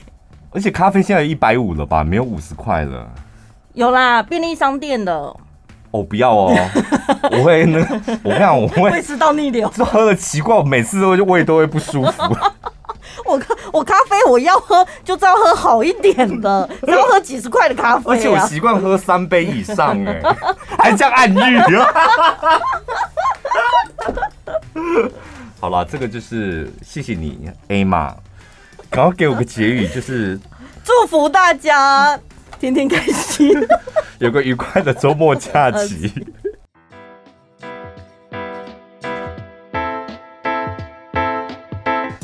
[0.51, 2.03] 而且咖啡现在一百五了吧？
[2.03, 3.09] 没有五十块了。
[3.73, 5.35] 有啦，便利商店的。
[5.91, 6.55] 哦，不要哦，
[7.31, 7.79] 我会那，
[8.23, 12.37] 我看我会胃食道逆流，就喝了奇怪，我每次都胃都会不舒服。
[13.25, 13.41] 我
[13.73, 20.21] 我咖啡我要喝，就知道喝好一点的， 然后喝几十块的咖啡、啊，而且我习惯喝三杯以上，哎，
[20.77, 21.59] 还这样暗喻。
[25.59, 28.15] 好了，这个就是谢谢你，A 妈，
[28.91, 30.37] 然后给我个结语，就是
[30.83, 32.19] 祝福大家
[32.59, 33.49] 天天开心，
[34.19, 36.13] 有个愉快的周末假期。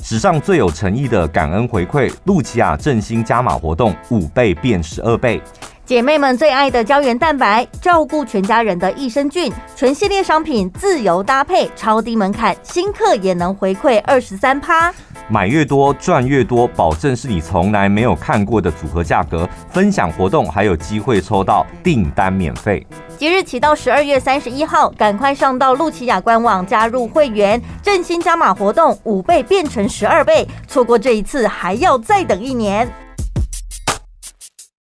[0.03, 5.41] 史上最有诚意的感恩回馈，露琪亚振兴加码活动，五倍变十二倍。
[5.87, 14.93] 姐妹们最爱的胶原蛋白，照顾全家人的益生菌，全系列商品自由搭配，超低门槛，新客也能回馈二十三趴。
[15.29, 19.47] 买越多赚越多，保证是你从来没有看过的组合价格。
[19.69, 22.85] 分享活动还有机会抽到订单免费。
[23.17, 32.85] 即日起到十二月三十一号，赶快上到露琪亚官网加入会员，振兴加码活动五倍变成十二倍，错过这一次还要再等一年。